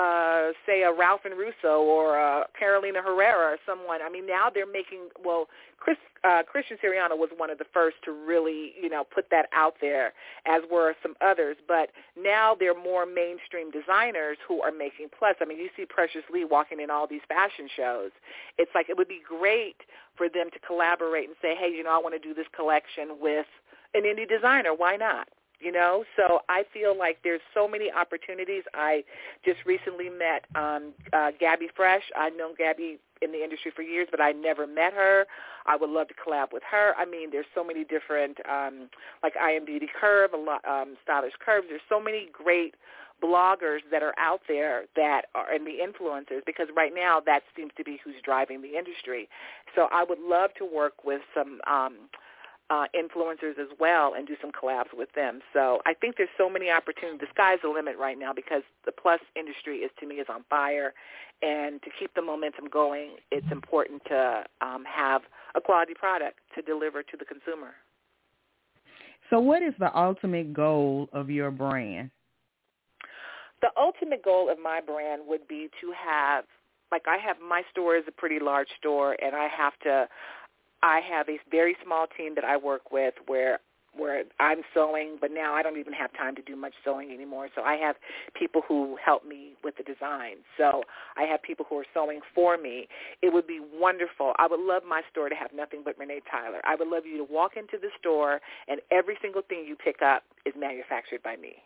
uh, 0.00 0.52
say 0.64 0.82
a 0.82 0.92
Ralph 0.92 1.22
and 1.24 1.34
Russo 1.36 1.82
or 1.82 2.16
a 2.16 2.44
Carolina 2.58 3.02
Herrera 3.02 3.52
or 3.52 3.56
someone. 3.66 4.00
I 4.02 4.08
mean, 4.08 4.26
now 4.26 4.48
they're 4.52 4.70
making 4.70 5.08
well. 5.22 5.48
Chris 5.78 5.96
uh, 6.24 6.42
Christian 6.42 6.76
Siriano 6.82 7.16
was 7.16 7.30
one 7.36 7.50
of 7.50 7.58
the 7.58 7.64
first 7.72 7.96
to 8.04 8.12
really, 8.12 8.72
you 8.80 8.90
know, 8.90 9.04
put 9.14 9.26
that 9.30 9.46
out 9.54 9.74
there, 9.80 10.12
as 10.46 10.62
were 10.70 10.94
some 11.02 11.14
others. 11.20 11.56
But 11.66 11.90
now 12.16 12.54
they're 12.58 12.78
more 12.78 13.06
mainstream 13.06 13.70
designers 13.70 14.36
who 14.46 14.62
are 14.62 14.72
making 14.72 15.08
plus. 15.18 15.36
I 15.40 15.44
mean, 15.44 15.58
you 15.58 15.68
see 15.76 15.86
Precious 15.86 16.22
Lee 16.32 16.44
walking 16.44 16.80
in 16.80 16.90
all 16.90 17.06
these 17.06 17.24
fashion 17.28 17.68
shows. 17.74 18.10
It's 18.58 18.70
like 18.74 18.88
it 18.90 18.96
would 18.96 19.08
be 19.08 19.20
great 19.26 19.76
for 20.16 20.28
them 20.28 20.50
to 20.52 20.58
collaborate 20.60 21.28
and 21.28 21.36
say, 21.42 21.54
hey, 21.58 21.70
you 21.70 21.82
know, 21.82 21.94
I 21.94 21.98
want 21.98 22.14
to 22.14 22.20
do 22.20 22.34
this 22.34 22.46
collection 22.54 23.16
with 23.20 23.46
an 23.94 24.02
indie 24.02 24.28
designer. 24.28 24.74
Why 24.74 24.96
not? 24.96 25.28
You 25.60 25.72
know? 25.72 26.04
So 26.16 26.40
i 26.48 26.64
feel 26.72 26.96
like 26.98 27.18
there's 27.22 27.40
so 27.54 27.68
many 27.68 27.90
opportunities. 27.92 28.62
I 28.74 29.04
just 29.44 29.58
recently 29.66 30.08
met 30.08 30.44
um 30.54 30.92
uh 31.12 31.30
Gabi 31.40 31.68
Fresh. 31.76 32.04
I've 32.16 32.36
known 32.36 32.54
gabby 32.56 32.98
in 33.22 33.32
the 33.32 33.42
industry 33.44 33.70
for 33.74 33.82
years 33.82 34.08
but 34.10 34.20
i 34.20 34.32
never 34.32 34.66
met 34.66 34.92
her. 34.94 35.26
I 35.66 35.76
would 35.76 35.90
love 35.90 36.08
to 36.08 36.14
collab 36.14 36.52
with 36.52 36.62
her. 36.70 36.94
I 36.96 37.04
mean 37.04 37.30
there's 37.30 37.46
so 37.54 37.62
many 37.62 37.84
different 37.84 38.38
um 38.50 38.88
like 39.22 39.34
i 39.40 39.50
am 39.50 39.64
beauty 39.64 39.88
curve 40.00 40.32
a 40.32 40.36
lot 40.36 40.64
um 40.66 40.96
stylish 41.02 41.34
curves. 41.44 41.66
There's 41.68 41.82
so 41.88 42.00
many 42.00 42.28
great 42.32 42.74
bloggers 43.22 43.80
that 43.90 44.02
are 44.02 44.14
out 44.18 44.40
there 44.48 44.84
that 44.96 45.26
are 45.34 45.52
and 45.52 45.66
the 45.66 45.76
influencers 45.86 46.40
because 46.46 46.68
right 46.74 46.92
now 46.94 47.20
that 47.26 47.42
seems 47.54 47.70
to 47.76 47.84
be 47.84 48.00
who's 48.02 48.14
driving 48.24 48.62
the 48.62 48.78
industry. 48.78 49.28
So 49.74 49.88
i 49.92 50.02
would 50.08 50.20
love 50.20 50.50
to 50.58 50.64
work 50.64 51.04
with 51.04 51.20
some 51.34 51.60
um 51.66 51.94
uh, 52.70 52.84
influencers 52.94 53.58
as 53.58 53.68
well 53.78 54.14
and 54.16 54.26
do 54.26 54.36
some 54.40 54.50
collabs 54.52 54.96
with 54.96 55.12
them. 55.14 55.40
So 55.52 55.80
I 55.86 55.94
think 55.94 56.16
there's 56.16 56.28
so 56.38 56.48
many 56.48 56.70
opportunities. 56.70 57.20
The 57.20 57.26
sky's 57.34 57.58
the 57.62 57.68
limit 57.68 57.96
right 57.98 58.18
now 58.18 58.32
because 58.32 58.62
the 58.86 58.92
plus 58.92 59.20
industry 59.36 59.78
is 59.78 59.90
to 59.98 60.06
me 60.06 60.16
is 60.16 60.26
on 60.28 60.44
fire, 60.48 60.94
and 61.42 61.82
to 61.82 61.90
keep 61.98 62.14
the 62.14 62.22
momentum 62.22 62.68
going, 62.70 63.16
it's 63.30 63.50
important 63.50 64.02
to 64.08 64.44
um, 64.60 64.84
have 64.84 65.22
a 65.56 65.60
quality 65.60 65.94
product 65.94 66.38
to 66.54 66.62
deliver 66.62 67.02
to 67.02 67.16
the 67.18 67.24
consumer. 67.24 67.74
So 69.30 69.40
what 69.40 69.62
is 69.62 69.74
the 69.78 69.96
ultimate 69.96 70.52
goal 70.52 71.08
of 71.12 71.30
your 71.30 71.50
brand? 71.50 72.10
The 73.62 73.70
ultimate 73.78 74.24
goal 74.24 74.50
of 74.50 74.58
my 74.58 74.80
brand 74.80 75.22
would 75.26 75.46
be 75.48 75.68
to 75.80 75.92
have 75.92 76.44
like 76.92 77.02
I 77.06 77.18
have 77.18 77.36
my 77.40 77.62
store 77.70 77.96
is 77.96 78.04
a 78.08 78.12
pretty 78.12 78.38
large 78.40 78.68
store 78.78 79.16
and 79.22 79.34
I 79.34 79.46
have 79.46 79.78
to 79.84 80.08
I 80.82 81.00
have 81.10 81.28
a 81.28 81.38
very 81.50 81.76
small 81.84 82.06
team 82.16 82.34
that 82.34 82.44
I 82.44 82.56
work 82.56 82.90
with 82.92 83.14
where 83.26 83.60
where 83.92 84.22
I'm 84.38 84.62
sewing, 84.72 85.18
but 85.20 85.32
now 85.32 85.52
I 85.52 85.62
don't 85.64 85.76
even 85.76 85.92
have 85.94 86.12
time 86.12 86.36
to 86.36 86.42
do 86.42 86.54
much 86.54 86.74
sewing 86.84 87.10
anymore. 87.10 87.48
So 87.56 87.62
I 87.62 87.74
have 87.76 87.96
people 88.38 88.62
who 88.68 88.96
help 89.04 89.26
me 89.26 89.54
with 89.64 89.76
the 89.76 89.82
design. 89.82 90.36
So 90.56 90.82
I 91.16 91.22
have 91.24 91.42
people 91.42 91.66
who 91.68 91.78
are 91.78 91.86
sewing 91.92 92.20
for 92.32 92.56
me. 92.56 92.86
It 93.20 93.32
would 93.32 93.48
be 93.48 93.60
wonderful. 93.60 94.32
I 94.38 94.46
would 94.46 94.60
love 94.60 94.82
my 94.88 95.02
store 95.10 95.28
to 95.28 95.34
have 95.34 95.50
nothing 95.52 95.82
but 95.84 95.98
Renee 95.98 96.20
Tyler. 96.30 96.60
I 96.64 96.76
would 96.76 96.88
love 96.88 97.04
you 97.04 97.18
to 97.18 97.24
walk 97.24 97.56
into 97.56 97.78
the 97.80 97.88
store 97.98 98.40
and 98.68 98.80
every 98.92 99.16
single 99.20 99.42
thing 99.42 99.64
you 99.66 99.74
pick 99.74 100.02
up 100.02 100.22
is 100.46 100.54
manufactured 100.56 101.22
by 101.22 101.36
me 101.36 101.56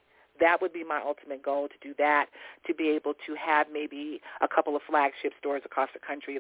that 0.41 0.61
would 0.61 0.73
be 0.73 0.85
my 0.85 1.01
ultimate 1.05 1.43
goal 1.43 1.69
to 1.69 1.75
do 1.81 1.95
that, 1.99 2.27
to 2.67 2.75
be 2.75 2.89
able 2.91 3.15
to 3.27 3.35
have 3.35 3.67
maybe 3.73 4.21
a 4.41 4.49
couple 4.49 4.77
of 4.77 4.83
flagship 4.89 5.33
stores 5.39 5.63
across 5.65 5.89
the 5.95 6.01
country. 6.01 6.39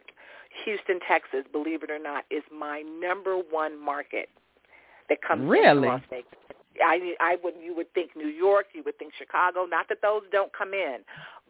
Houston, 0.65 1.01
Texas, 1.07 1.45
believe 1.53 1.83
it 1.83 1.91
or 1.91 1.99
not, 1.99 2.25
is 2.31 2.43
my 2.53 2.83
number 3.01 3.37
one 3.37 3.83
market 3.83 4.29
that 5.09 5.23
comes 5.23 5.49
really? 5.49 5.89
Las 5.89 6.03
Vegas. 6.11 6.27
I 6.85 7.15
I 7.21 7.37
would 7.45 7.55
you 7.63 7.75
would 7.77 7.93
think 7.95 8.17
New 8.17 8.29
York, 8.29 8.67
you 8.73 8.83
would 8.85 8.99
think 8.99 9.13
Chicago. 9.17 9.65
Not 9.65 9.89
that 9.89 9.99
those 10.03 10.23
don't 10.33 10.53
come 10.53 10.75
in, 10.75 10.99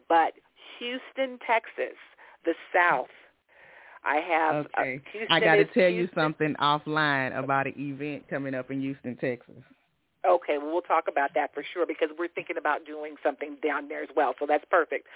but 0.07 0.33
Houston, 0.79 1.39
Texas, 1.45 1.97
the 2.43 2.53
South. 2.73 3.07
I 4.03 4.17
have. 4.17 4.67
Okay. 4.77 5.01
Houston 5.11 5.31
I 5.31 5.39
got 5.39 5.55
to 5.55 5.65
tell 5.65 5.89
you 5.89 6.07
something 6.13 6.55
offline 6.61 7.37
about 7.37 7.65
an 7.65 7.73
event 7.77 8.27
coming 8.29 8.53
up 8.53 8.69
in 8.69 8.81
Houston, 8.81 9.15
Texas. 9.15 9.55
Okay, 10.27 10.57
well, 10.57 10.71
we'll 10.71 10.81
talk 10.81 11.05
about 11.07 11.31
that 11.35 11.53
for 11.53 11.63
sure 11.73 11.85
because 11.85 12.09
we're 12.17 12.27
thinking 12.29 12.57
about 12.57 12.85
doing 12.85 13.15
something 13.21 13.57
down 13.63 13.87
there 13.87 14.01
as 14.01 14.09
well. 14.15 14.33
So 14.39 14.45
that's 14.47 14.65
perfect. 14.69 15.07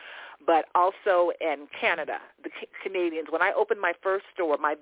But 0.45 0.65
also 0.75 1.31
in 1.41 1.67
Canada, 1.79 2.17
the 2.43 2.49
Ca- 2.49 2.67
Canadians. 2.83 3.27
When 3.31 3.41
I 3.41 3.51
opened 3.57 3.81
my 3.81 3.93
first 4.03 4.25
store, 4.33 4.57
my 4.57 4.75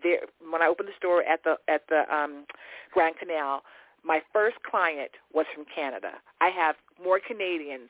when 0.51 0.61
I 0.61 0.67
opened 0.67 0.89
the 0.89 0.97
store 0.97 1.23
at 1.23 1.43
the 1.43 1.55
at 1.67 1.83
the 1.89 2.03
um, 2.13 2.45
Grand 2.93 3.15
Canal, 3.17 3.63
my 4.03 4.21
first 4.33 4.57
client 4.69 5.11
was 5.33 5.45
from 5.53 5.65
Canada. 5.73 6.11
I 6.41 6.49
have 6.49 6.75
more 7.03 7.19
Canadians 7.25 7.89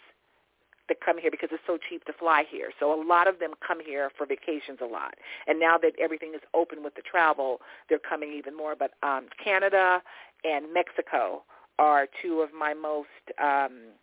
that 0.90 1.02
come 1.02 1.18
here 1.18 1.32
because 1.32 1.50
it's 1.52 1.64
so 1.68 1.78
cheap 1.90 2.06
to 2.06 2.14
fly 2.14 2.44
here. 2.50 2.72
So 2.80 2.94
a 2.94 3.00
lot 3.04 3.28
of 3.28 3.40
them 3.40 3.52
come 3.66 3.80
here 3.86 4.10
for 4.18 4.26
vacations 4.26 4.80
a 4.82 4.86
lot. 4.86 5.16
And 5.46 5.60
now 5.60 5.78
that 5.78 5.94
everything 6.00 6.32
is 6.34 6.42
open 6.54 6.84
with 6.84 6.96
the 6.96 7.02
travel, 7.02 7.60
they're 7.90 8.00
coming 8.00 8.34
even 8.34 8.56
more. 8.56 8.76
But 8.76 8.92
um, 9.04 9.28
Canada 9.44 10.02
and 10.44 10.74
Mexico 10.74 11.44
are 11.80 12.08
two 12.22 12.42
of 12.42 12.50
my 12.58 12.74
most 12.74 13.08
um, 13.42 13.94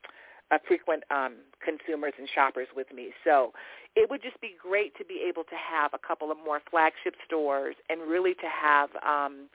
uh, 0.51 0.59
frequent 0.67 1.03
um, 1.11 1.37
consumers 1.65 2.13
and 2.19 2.29
shoppers 2.35 2.69
with 2.75 2.87
me. 2.95 3.11
So 3.25 3.53
it 3.97 4.09
would 4.11 4.23
just 4.23 4.41
be 4.41 4.55
great 4.61 4.97
to 4.99 5.05
be 5.05 5.25
able 5.29 5.45
to 5.45 5.55
have 5.55 5.93
a 5.95 5.99
couple 6.07 6.31
of 6.31 6.39
more 6.45 6.61
flagship 6.71 7.15
stores 7.27 7.77
and 7.89 8.03
really 8.03 8.35
to 8.35 8.47
have 8.47 8.91
um, 9.07 9.49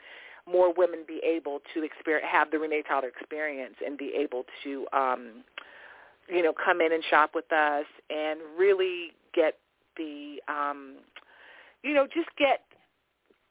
more 0.49 0.73
women 0.73 1.03
be 1.07 1.21
able 1.25 1.59
to 1.73 1.83
experience, 1.83 2.27
have 2.31 2.51
the 2.51 2.59
Renee 2.59 2.83
Tyler 2.87 3.07
experience 3.07 3.75
and 3.85 3.97
be 3.97 4.13
able 4.17 4.45
to, 4.63 4.87
um, 4.93 5.43
you 6.27 6.43
know, 6.43 6.53
come 6.53 6.81
in 6.81 6.91
and 6.91 7.03
shop 7.09 7.31
with 7.35 7.51
us 7.51 7.85
and 8.09 8.39
really 8.57 9.11
get 9.33 9.55
the, 9.97 10.37
um, 10.47 10.95
you 11.83 11.93
know, 11.93 12.05
just 12.05 12.29
get 12.37 12.61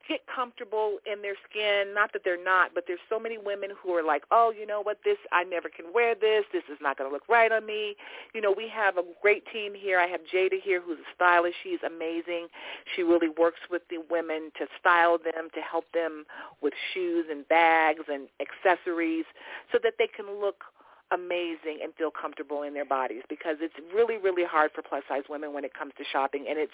get 0.09 0.21
comfortable 0.27 0.99
in 1.11 1.23
their 1.23 1.37
skin. 1.49 1.95
Not 1.95 2.13
that 2.15 2.23
they're 2.25 2.43
not, 2.43 2.71
but 2.75 2.85
there's 2.87 2.99
so 3.09 3.21
many 3.21 3.37
women 3.39 3.71
who 3.81 3.93
are 3.93 4.03
like, 4.03 4.23
oh, 4.31 4.53
you 4.59 4.67
know 4.67 4.83
what, 4.83 4.99
this 5.05 5.19
I 5.33 5.45
never 5.45 5.69
can 5.69 5.87
wear 5.93 6.15
this. 6.15 6.45
This 6.53 6.65
is 6.73 6.79
not 6.81 6.97
going 6.97 7.11
to 7.11 7.13
look 7.13 7.29
right 7.29 7.53
on 7.53 7.67
me. 7.67 7.95
You 8.35 8.41
know, 8.41 8.53
we 8.57 8.69
have 8.69 8.97
a 8.97 9.03
great 9.21 9.45
team 9.53 9.75
here. 9.75 9.99
I 10.01 10.07
have 10.07 10.21
Jada 10.33 10.61
here, 10.63 10.81
who's 10.81 10.99
a 10.99 11.15
stylist. 11.15 11.57
She's 11.63 11.81
amazing. 11.87 12.49
She 12.97 13.03
really 13.03 13.29
works 13.29 13.61
with 13.71 13.83
the 13.91 13.99
women 14.11 14.51
to 14.59 14.67
style 14.81 15.19
them, 15.19 15.49
to 15.55 15.61
help 15.61 15.85
them 15.93 16.25
with 16.63 16.73
shoes 16.95 17.27
and 17.31 17.47
bags 17.49 18.05
and 18.09 18.29
accessories, 18.41 19.25
so 19.71 19.79
that 19.83 19.95
they 19.99 20.09
can 20.09 20.41
look 20.41 20.65
amazing 21.13 21.81
and 21.83 21.95
feel 21.95 22.11
comfortable 22.11 22.63
in 22.63 22.75
their 22.75 22.85
bodies 22.85 23.23
because 23.29 23.57
it's 23.61 23.75
really 23.95 24.19
really 24.19 24.45
hard 24.45 24.71
for 24.75 24.83
plus 24.83 25.03
size 25.09 25.25
women 25.29 25.53
when 25.53 25.65
it 25.65 25.73
comes 25.75 25.93
to 25.99 26.05
shopping. 26.11 26.47
And 26.49 26.59
it's 26.59 26.73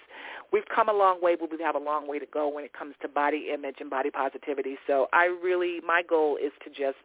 we've 0.52 0.68
come 0.74 0.88
a 0.88 0.92
long 0.92 1.22
way 1.22 1.36
but 1.38 1.50
we 1.50 1.62
have 1.62 1.76
a 1.76 1.78
long 1.78 2.08
way 2.08 2.18
to 2.18 2.26
go 2.26 2.48
when 2.48 2.64
it 2.64 2.72
comes 2.72 2.94
to 3.02 3.08
body 3.08 3.50
image 3.52 3.76
and 3.80 3.90
body 3.90 4.10
positivity. 4.10 4.76
So 4.86 5.08
i 5.12 5.26
really 5.42 5.80
my 5.86 6.02
goal 6.02 6.36
is 6.36 6.52
to 6.64 6.70
just 6.70 7.04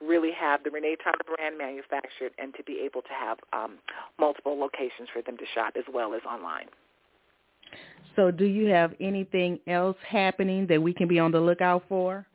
really 0.00 0.32
have 0.32 0.62
the 0.62 0.70
renee 0.70 0.96
tyler 1.02 1.36
brand 1.36 1.56
manufactured 1.56 2.32
and 2.38 2.54
to 2.54 2.62
be 2.64 2.80
able 2.84 3.02
to 3.02 3.12
have 3.18 3.38
um, 3.52 3.78
multiple 4.18 4.58
locations 4.58 5.08
for 5.12 5.22
them 5.22 5.36
to 5.38 5.44
shop 5.54 5.74
as 5.76 5.84
well 5.92 6.14
as 6.14 6.20
online. 6.28 6.66
So 8.14 8.30
do 8.30 8.44
you 8.44 8.66
have 8.68 8.94
anything 9.00 9.58
else 9.66 9.96
happening 10.06 10.66
that 10.68 10.82
we 10.82 10.92
can 10.92 11.08
be 11.08 11.18
on 11.18 11.32
the 11.32 11.40
lookout 11.40 11.84
for? 11.88 12.26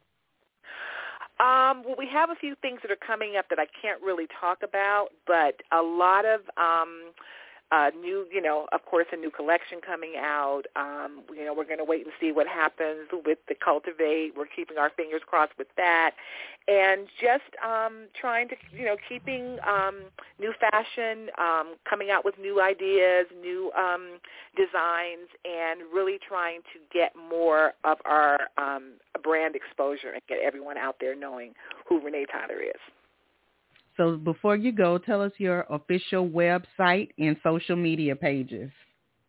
Um, 1.41 1.81
well, 1.83 1.95
we 1.97 2.07
have 2.07 2.29
a 2.29 2.35
few 2.35 2.53
things 2.61 2.81
that 2.83 2.91
are 2.91 3.07
coming 3.07 3.35
up 3.35 3.45
that 3.49 3.57
I 3.57 3.65
can't 3.81 3.99
really 4.03 4.27
talk 4.39 4.59
about, 4.63 5.07
but 5.25 5.55
a 5.71 5.81
lot 5.81 6.23
of 6.23 6.41
um, 6.55 7.11
uh, 7.71 7.89
new, 7.99 8.27
you 8.31 8.41
know, 8.41 8.67
of 8.73 8.85
course, 8.85 9.07
a 9.11 9.15
new 9.15 9.31
collection 9.31 9.79
coming 9.83 10.13
out. 10.19 10.63
Um, 10.75 11.23
you 11.33 11.43
know, 11.43 11.53
we're 11.55 11.65
going 11.65 11.79
to 11.79 11.83
wait 11.83 12.03
and 12.05 12.13
see 12.19 12.31
what 12.31 12.45
happens 12.45 13.07
with 13.25 13.39
the 13.47 13.55
Cultivate. 13.55 14.33
We're 14.37 14.45
keeping 14.53 14.77
our 14.77 14.91
fingers 14.91 15.21
crossed 15.25 15.53
with 15.57 15.69
that, 15.77 16.11
and 16.67 17.07
just 17.19 17.55
um, 17.65 18.07
trying 18.19 18.47
to, 18.49 18.55
you 18.71 18.85
know, 18.85 18.97
keeping 19.09 19.57
um, 19.65 20.01
new 20.39 20.53
fashion, 20.59 21.29
um, 21.39 21.75
coming 21.89 22.11
out 22.11 22.23
with 22.23 22.37
new 22.37 22.61
ideas, 22.61 23.25
new 23.41 23.71
um, 23.71 24.19
designs, 24.55 25.29
and 25.45 25.81
really 25.91 26.19
trying 26.27 26.61
to 26.73 26.79
get 26.93 27.13
more 27.15 27.73
of 27.83 27.97
our 28.05 28.41
um, 28.59 28.91
brand 29.21 29.55
exposure 29.55 30.11
and 30.13 30.21
get 30.27 30.39
everyone 30.43 30.77
out 30.77 30.97
there 30.99 31.15
knowing 31.15 31.53
who 31.87 32.01
Renee 32.01 32.25
Tyler 32.31 32.61
is. 32.61 32.79
So 33.97 34.17
before 34.17 34.55
you 34.55 34.71
go, 34.71 34.97
tell 34.97 35.21
us 35.21 35.33
your 35.37 35.67
official 35.69 36.27
website 36.27 37.09
and 37.17 37.37
social 37.43 37.75
media 37.75 38.15
pages. 38.15 38.71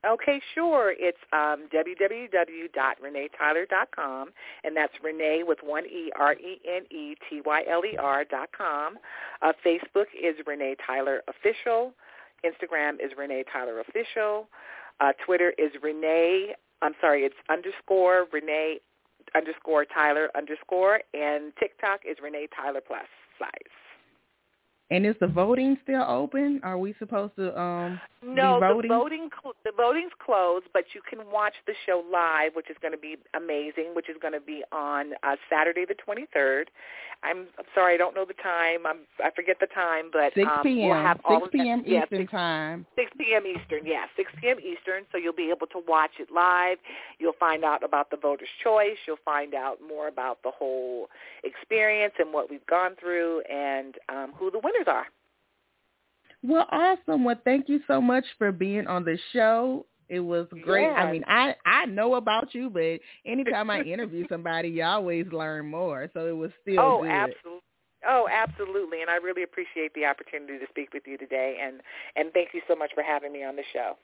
Okay, 0.04 0.40
sure. 0.54 0.94
It's 0.98 1.18
um, 1.32 1.68
www.reneetyler.com, 1.72 4.30
and 4.64 4.76
that's 4.76 4.92
Renee 5.00 5.44
with 5.46 5.60
one 5.62 5.86
E, 5.86 6.10
R-E-N-E-T-Y-L-E-R 6.18 8.24
dot 8.24 8.48
com. 8.56 8.98
Uh, 9.42 9.52
Facebook 9.64 10.06
is 10.20 10.34
Renee 10.44 10.74
Tyler 10.84 11.22
Official. 11.28 11.94
Instagram 12.44 12.94
is 12.94 13.12
Renee 13.16 13.44
Tyler 13.52 13.78
Official. 13.78 14.48
Uh, 15.00 15.12
Twitter 15.24 15.52
is 15.56 15.70
Renee, 15.82 16.56
I'm 16.82 16.94
sorry, 17.00 17.22
it's 17.22 17.36
underscore 17.48 18.26
Renee 18.32 18.80
underscore 19.34 19.84
Tyler 19.84 20.30
underscore, 20.36 21.00
and 21.14 21.52
TikTok 21.58 22.00
is 22.08 22.18
Renee 22.22 22.48
Tyler 22.54 22.80
Plus 22.86 23.06
size. 23.38 23.81
And 24.92 25.06
is 25.06 25.14
the 25.20 25.26
voting 25.26 25.78
still 25.84 26.02
open? 26.02 26.60
Are 26.62 26.76
we 26.76 26.94
supposed 26.98 27.34
to 27.36 27.58
um 27.58 27.98
No, 28.22 28.60
be 28.60 28.60
voting? 28.60 28.90
the 28.90 28.96
voting 28.98 29.30
cl- 29.42 29.54
the 29.64 29.72
voting's 29.74 30.12
closed, 30.24 30.66
but 30.74 30.84
you 30.94 31.00
can 31.08 31.20
watch 31.30 31.54
the 31.66 31.72
show 31.86 32.04
live, 32.12 32.52
which 32.54 32.68
is 32.68 32.76
going 32.82 32.92
to 32.92 32.98
be 32.98 33.16
amazing. 33.34 33.94
Which 33.94 34.10
is 34.10 34.16
going 34.20 34.34
to 34.34 34.40
be 34.40 34.62
on 34.70 35.12
uh, 35.22 35.36
Saturday 35.48 35.86
the 35.86 35.94
23rd. 36.06 36.64
I'm, 37.24 37.46
I'm 37.56 37.64
sorry, 37.72 37.94
I 37.94 37.96
don't 37.98 38.16
know 38.16 38.24
the 38.24 38.34
time. 38.34 38.84
I'm, 38.84 39.00
I 39.24 39.30
forget 39.30 39.56
the 39.60 39.68
time, 39.68 40.10
but 40.12 40.34
6 40.34 40.44
um, 40.50 40.62
p.m. 40.64 40.88
we'll 40.88 40.98
have 40.98 41.20
all 41.24 41.36
6 41.38 41.46
of 41.46 41.52
that- 41.52 41.62
p.m. 41.62 41.82
yeah, 41.86 42.02
Eastern 42.02 42.18
6 42.22 42.32
time. 42.32 42.86
6 42.96 43.10
p.m. 43.16 43.42
Eastern, 43.46 43.86
yeah, 43.86 44.04
6 44.16 44.32
p.m. 44.40 44.56
Eastern. 44.58 45.04
So 45.12 45.18
you'll 45.18 45.32
be 45.32 45.50
able 45.54 45.68
to 45.68 45.80
watch 45.86 46.10
it 46.18 46.28
live. 46.34 46.78
You'll 47.20 47.38
find 47.38 47.62
out 47.64 47.84
about 47.84 48.10
the 48.10 48.16
voter's 48.16 48.48
choice. 48.64 48.98
You'll 49.06 49.22
find 49.24 49.54
out 49.54 49.78
more 49.86 50.08
about 50.08 50.42
the 50.42 50.50
whole 50.50 51.08
experience 51.44 52.14
and 52.18 52.32
what 52.32 52.50
we've 52.50 52.66
gone 52.66 52.96
through 52.98 53.42
and 53.42 53.94
um, 54.08 54.32
who 54.36 54.50
the 54.50 54.58
winners 54.58 54.81
are. 54.86 55.06
Well, 56.42 56.66
awesome. 56.70 57.24
Well, 57.24 57.40
thank 57.44 57.68
you 57.68 57.80
so 57.86 58.00
much 58.00 58.24
for 58.38 58.50
being 58.50 58.86
on 58.86 59.04
the 59.04 59.18
show. 59.32 59.86
It 60.08 60.20
was 60.20 60.46
great. 60.62 60.82
Yeah. 60.82 60.94
I 60.94 61.12
mean, 61.12 61.24
I 61.26 61.54
I 61.64 61.86
know 61.86 62.16
about 62.16 62.54
you, 62.54 62.68
but 62.68 63.00
anytime 63.24 63.70
I 63.70 63.80
interview 63.82 64.26
somebody, 64.28 64.68
you 64.68 64.82
always 64.82 65.26
learn 65.32 65.66
more. 65.66 66.10
So 66.12 66.26
it 66.26 66.36
was 66.36 66.50
still 66.62 66.80
oh, 66.80 67.02
good. 67.02 67.10
absolutely. 67.10 67.62
Oh, 68.06 68.28
absolutely. 68.30 69.00
And 69.00 69.10
I 69.10 69.16
really 69.16 69.42
appreciate 69.42 69.94
the 69.94 70.04
opportunity 70.04 70.58
to 70.58 70.66
speak 70.68 70.92
with 70.92 71.04
you 71.06 71.16
today. 71.16 71.58
And, 71.62 71.80
and 72.16 72.32
thank 72.32 72.48
you 72.52 72.60
so 72.66 72.74
much 72.74 72.90
for 72.94 73.02
having 73.02 73.32
me 73.32 73.44
on 73.44 73.56
the 73.56 73.62
show. 73.72 73.96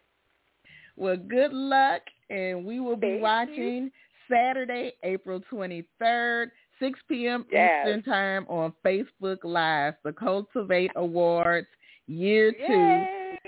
Well, 0.96 1.16
good 1.16 1.52
luck, 1.52 2.02
and 2.28 2.64
we 2.64 2.80
will 2.80 2.96
be 2.96 3.06
Thank 3.06 3.16
you. 3.18 3.22
watching 3.22 3.90
Saturday, 4.30 4.94
April 5.02 5.40
23rd, 5.52 6.50
6 6.80 6.98
p.m. 7.08 7.44
Yes. 7.50 7.86
Eastern 7.86 8.02
Time 8.02 8.46
on 8.48 8.72
Facebook 8.84 9.38
Live, 9.44 9.94
the 10.04 10.12
Cultivate 10.12 10.90
Awards 10.96 11.66
Year 12.06 12.52
2, 12.52 12.58
Yay! 12.72 13.38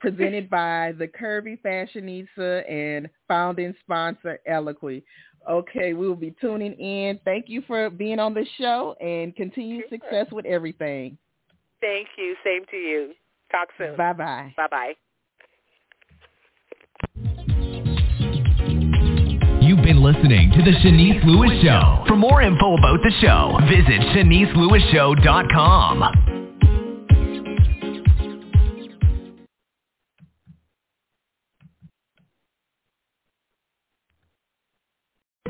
presented 0.00 0.50
by 0.50 0.92
the 0.98 1.08
Curvy 1.08 1.58
Fashionista 1.62 2.70
and 2.70 3.08
founding 3.28 3.74
sponsor 3.80 4.38
Eloquii. 4.48 5.02
Okay, 5.48 5.92
we 5.94 6.08
will 6.08 6.16
be 6.16 6.34
tuning 6.40 6.72
in. 6.74 7.20
Thank 7.24 7.48
you 7.48 7.62
for 7.66 7.88
being 7.88 8.18
on 8.18 8.34
the 8.34 8.44
show, 8.58 8.96
and 9.00 9.34
continued 9.36 9.84
Sure. 9.88 9.98
success 9.98 10.30
with 10.32 10.44
everything. 10.44 11.16
Thank 11.80 12.08
you. 12.16 12.36
Same 12.42 12.64
to 12.70 12.76
you. 12.76 13.14
Talk 13.50 13.68
soon. 13.78 13.96
Bye-bye. 13.96 14.54
Bye-bye. 14.56 14.94
Listening 20.06 20.50
to 20.52 20.58
the 20.58 20.70
Shanice 20.70 21.24
Lewis 21.24 21.50
Show. 21.64 22.04
For 22.06 22.14
more 22.14 22.40
info 22.40 22.76
about 22.76 23.00
the 23.02 23.10
show, 23.20 23.58
visit 23.68 24.00
ShaniceLewisShow.com. 24.14 26.04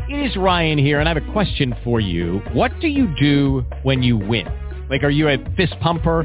It 0.08 0.30
is 0.30 0.36
Ryan 0.38 0.78
here, 0.78 1.00
and 1.00 1.08
I 1.08 1.10
have 1.12 1.22
a 1.22 1.32
question 1.32 1.74
for 1.84 2.00
you. 2.00 2.40
What 2.54 2.72
do 2.80 2.88
you 2.88 3.14
do 3.20 3.62
when 3.82 4.02
you 4.02 4.16
win? 4.16 4.46
Like, 4.88 5.02
are 5.02 5.10
you 5.10 5.28
a 5.28 5.36
fist 5.54 5.74
pumper, 5.82 6.24